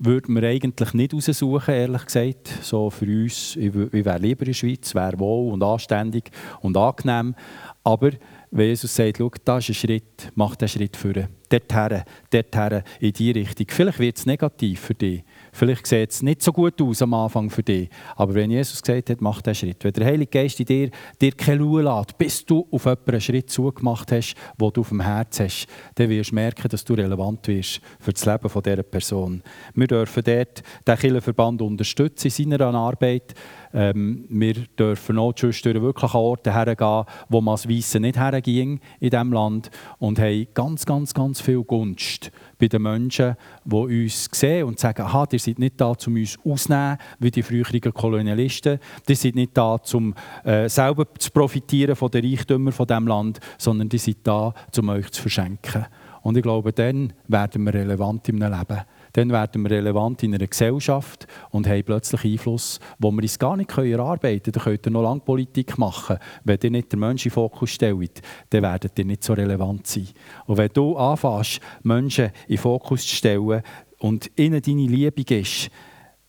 [0.00, 2.48] Würden wir eigentlich nicht raussuchen, ehrlich gesagt.
[2.62, 6.30] So für uns, ich wäre lieber in der Schweiz, wäre wohl und anständig
[6.60, 7.34] und angenehm.
[7.82, 8.10] Aber
[8.50, 11.12] wenn Jesus sagt, schau, das ist ein Schritt, mach den Schritt vor.
[11.48, 13.66] Dorthin, dorthin, in die Richtung.
[13.68, 15.24] Vielleicht wird es negativ für dich.
[15.58, 17.88] Vielleicht sieht es nicht so gut aus am Anfang für dich.
[18.14, 19.82] Aber wenn Jesus gesagt hat, mach den Schritt.
[19.82, 20.90] Wenn der Heilige Geist in dir,
[21.20, 25.00] dir keine Ruhe lässt, bis du auf jemanden Schritt zugemacht hast, den du auf dem
[25.00, 29.42] Herz hast, dann wirst du merken, dass du relevant wirst für das Leben dieser Person.
[29.74, 33.34] Wir dürfen dort den Kirchenverband unterstützen in seiner Arbeit.
[33.72, 38.80] Ähm, wir dürfen auch zwischendurch wirklich an Orte hergehen, wo man als Weisse nicht herging
[39.00, 44.28] in diesem Land und haben ganz, ganz, ganz viel Gunst bei den Menschen, die uns
[44.32, 48.78] sehen und sagen, aha, ihr seid nicht da, um uns auszunehmen, wie die früheren Kolonialisten.
[49.06, 50.14] Ihr seid nicht da, um
[50.44, 54.88] äh, selber zu profitieren von den Reichtümern von diesem Land, sondern ihr seid da, um
[54.88, 55.86] euch zu verschenken.
[56.22, 58.82] Und ich glaube, dann werden wir relevant im Leben
[59.12, 63.56] dann werden wir relevant in einer Gesellschaft und haben plötzlich Einfluss, wo wir uns gar
[63.56, 64.52] nicht erarbeiten können.
[64.52, 66.18] Dann könnt ihr noch lange Politik machen.
[66.44, 69.86] Wenn ihr nicht den Menschen in den Fokus stellt, dann werdet ihr nicht so relevant
[69.86, 70.08] sein.
[70.46, 73.62] Und wenn du anfängst, Menschen in den Fokus zu stellen
[73.98, 75.70] und ihnen deine Liebe gibst,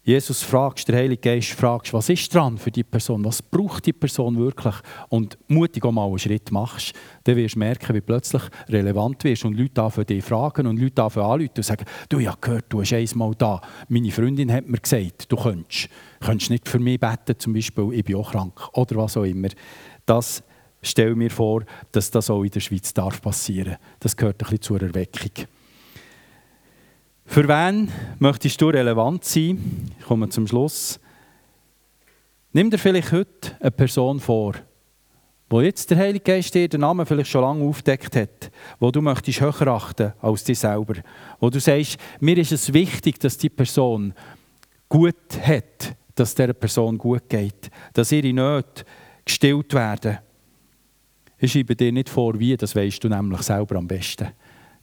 [0.10, 3.94] Jesus fragst, der Heilige Geist fragst, was ist dran für die Person, was braucht die
[3.94, 4.74] Person wirklich
[5.10, 6.96] und mutig auch mal einen Schritt machst,
[7.26, 11.04] dann wirst du merken, wie plötzlich relevant wirst und Leute von dich fragen und Leute
[11.04, 15.32] anrufen und sagen, du, habe gehört, du hast einmal da, meine Freundin hat mir gesagt,
[15.32, 15.90] du könntest,
[16.22, 19.50] könntest nicht für mich beten, zum Beispiel, ich bin auch krank oder was auch immer.
[20.08, 20.42] Das
[20.82, 23.78] stelle mir vor, dass das auch in der Schweiz darf passieren.
[24.00, 25.46] Das gehört ein bisschen zur Erweckung.
[27.30, 29.92] Für wen möchtest du relevant sein?
[30.10, 31.00] Komme zum Schluss.
[32.52, 34.56] Nimm dir vielleicht heute eine Person vor,
[35.48, 38.50] wo jetzt der Heilige Geist dir den Namen vielleicht schon lange aufdeckt hat,
[38.80, 40.96] wo du möchtest höher achten als dich selber,
[41.40, 44.16] wo du sagst, mir ist es wichtig, dass die Person
[44.90, 48.86] gut hat, dass der Person gut geht, dass ihre Nöte
[49.24, 50.18] gestillt werden.
[51.38, 54.30] Ich schreibe dir nicht vor, wie, das weißt du nämlich selber am besten.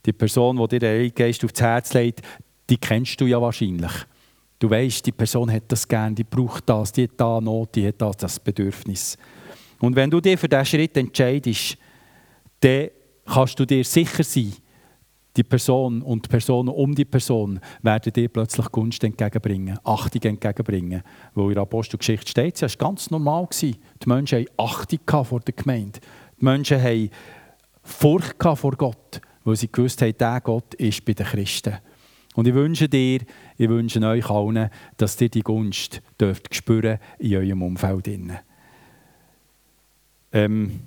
[0.05, 2.21] Die Person, die dir den Geist aufs Herz legt,
[2.69, 3.91] die kennst du ja wahrscheinlich.
[4.59, 7.87] Du weißt, die Person hat das gern, die braucht das, die hat da Not, die
[7.87, 9.17] hat das, das Bedürfnis.
[9.79, 11.77] Und wenn du dich für diesen Schritt entscheidest,
[12.61, 12.89] dann
[13.25, 14.53] kannst du dir sicher sein,
[15.35, 21.03] die Person und die Personen um die Person werden dir plötzlich Gunst entgegenbringen, Achtung entgegenbringen.
[21.35, 23.47] Weil in der Apostelgeschichte steht, es war ganz normal.
[23.61, 23.75] Die
[24.07, 25.99] Menschen hatten Achtung vor der Gemeinde.
[26.41, 27.11] Die Menschen hatten
[27.83, 31.77] Furcht vor Gott weil sie gewusst haben, der Gott ist bei den Christen.
[32.37, 33.21] Und ich wünsche dir,
[33.57, 38.07] ich wünsche euch allen, dass ihr die Gunst dürft spüren in eurem Umfeld.
[40.31, 40.79] Ähm,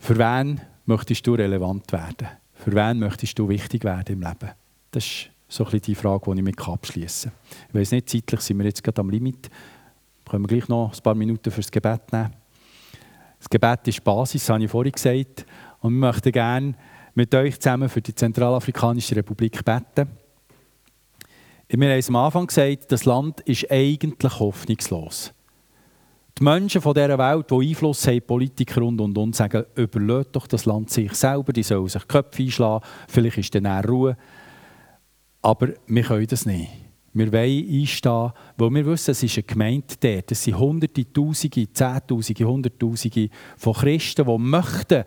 [0.00, 2.26] für wen möchtest du relevant werden?
[2.54, 4.50] Für wen möchtest du wichtig werden im Leben?
[4.90, 7.68] Das ist so ein die Frage, die ich mit abschließen kann.
[7.68, 9.48] Ich weiß nicht, zeitlich sind wir jetzt gerade am Limit.
[10.28, 12.34] Können wir gleich noch ein paar Minuten fürs Gebet nehmen?
[13.38, 15.46] Das Gebet ist Basis, das habe ich vorhin gesagt.
[15.78, 16.74] Und wir möchten gerne
[17.18, 20.08] mit euch zusammen für die Zentralafrikanische Republik beten.
[21.68, 25.34] Wir haben es am Anfang gesagt, das Land ist eigentlich hoffnungslos.
[26.38, 30.46] Die Menschen von dieser Welt, die Einfluss haben, Politiker und und und, sagen, überlöt doch
[30.46, 34.16] das Land sich selber, die sollen sich Köpfe einschlagen, vielleicht ist dann Ruhe.
[35.42, 36.70] Aber wir können das nicht.
[37.14, 40.30] Wir wollen einstehen, weil wir wissen, es ist eine Gemeinde dort.
[40.30, 45.04] Es sind Hunderte, Tausende, Zehntausende, Hunderttausende von Christen, die möchten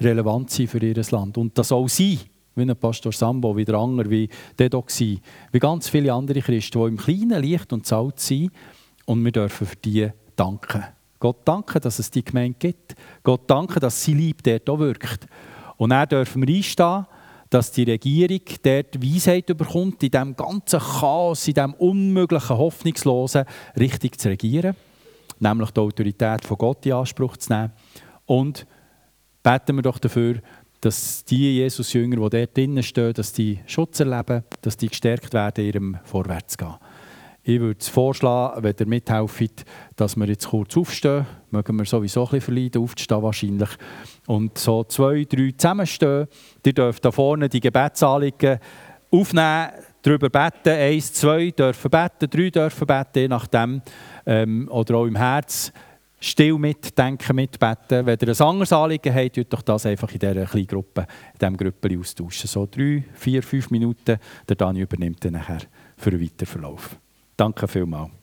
[0.00, 1.38] relevant sein für ihr Land.
[1.38, 2.18] Und das soll sein,
[2.54, 4.28] wie Pastor Sambo, wie der Anger, wie
[4.58, 5.20] der Doxy,
[5.52, 8.50] wie ganz viele andere Christen, die im kleinen Licht und Salz sind.
[9.06, 10.84] Und wir dürfen für die danken.
[11.20, 12.94] Gott danke, dass es die Gemeinde gibt.
[13.22, 15.26] Gott danke, dass sie Liebe dort auch wirkt.
[15.76, 17.06] Und dann dürfen wir einstehen,
[17.50, 23.44] dass die Regierung dort Weisheit bekommt, in diesem ganzen Chaos, in diesem unmöglichen, hoffnungslosen,
[23.78, 24.76] richtig zu regieren.
[25.40, 27.72] Nämlich die Autorität von Gott in Anspruch zu nehmen.
[28.26, 28.66] Und
[29.48, 30.42] beten wir doch dafür,
[30.82, 35.64] dass die Jesus-Jünger, die dort drinnen stehen, dass die Schutz erleben, dass die gestärkt werden
[35.64, 36.74] in ihrem Vorwärtsgehen.
[37.44, 39.64] Ich würde vorschlagen, wenn ihr mithelft,
[39.96, 41.24] dass wir jetzt kurz aufstehen.
[41.50, 43.70] Mögen wir sowieso ein bisschen verleiden, aufzustehen wahrscheinlich.
[44.26, 46.26] Und so zwei, drei zusammenstehen.
[46.66, 48.58] Ihr dürft da vorne die Gebetsanliegen
[49.10, 49.68] aufnehmen,
[50.02, 50.78] darüber beten.
[50.78, 53.80] Eins, zwei dürfen beten, drei dürfen beten, je nachdem.
[54.26, 55.72] Ähm, oder auch im Herz
[56.20, 58.06] still mitdenken, mitbeten.
[58.06, 61.38] Wenn ihr ein anderes Anliegen habt, tut doch das einfach in dieser kleinen Gruppe, in
[61.38, 62.48] diesem Gruppe austauschen.
[62.48, 65.60] So drei, vier, fünf Minuten, der Dani übernimmt dann nachher
[65.96, 66.96] für den weiteren Verlauf.
[67.36, 68.17] Danke vielmals.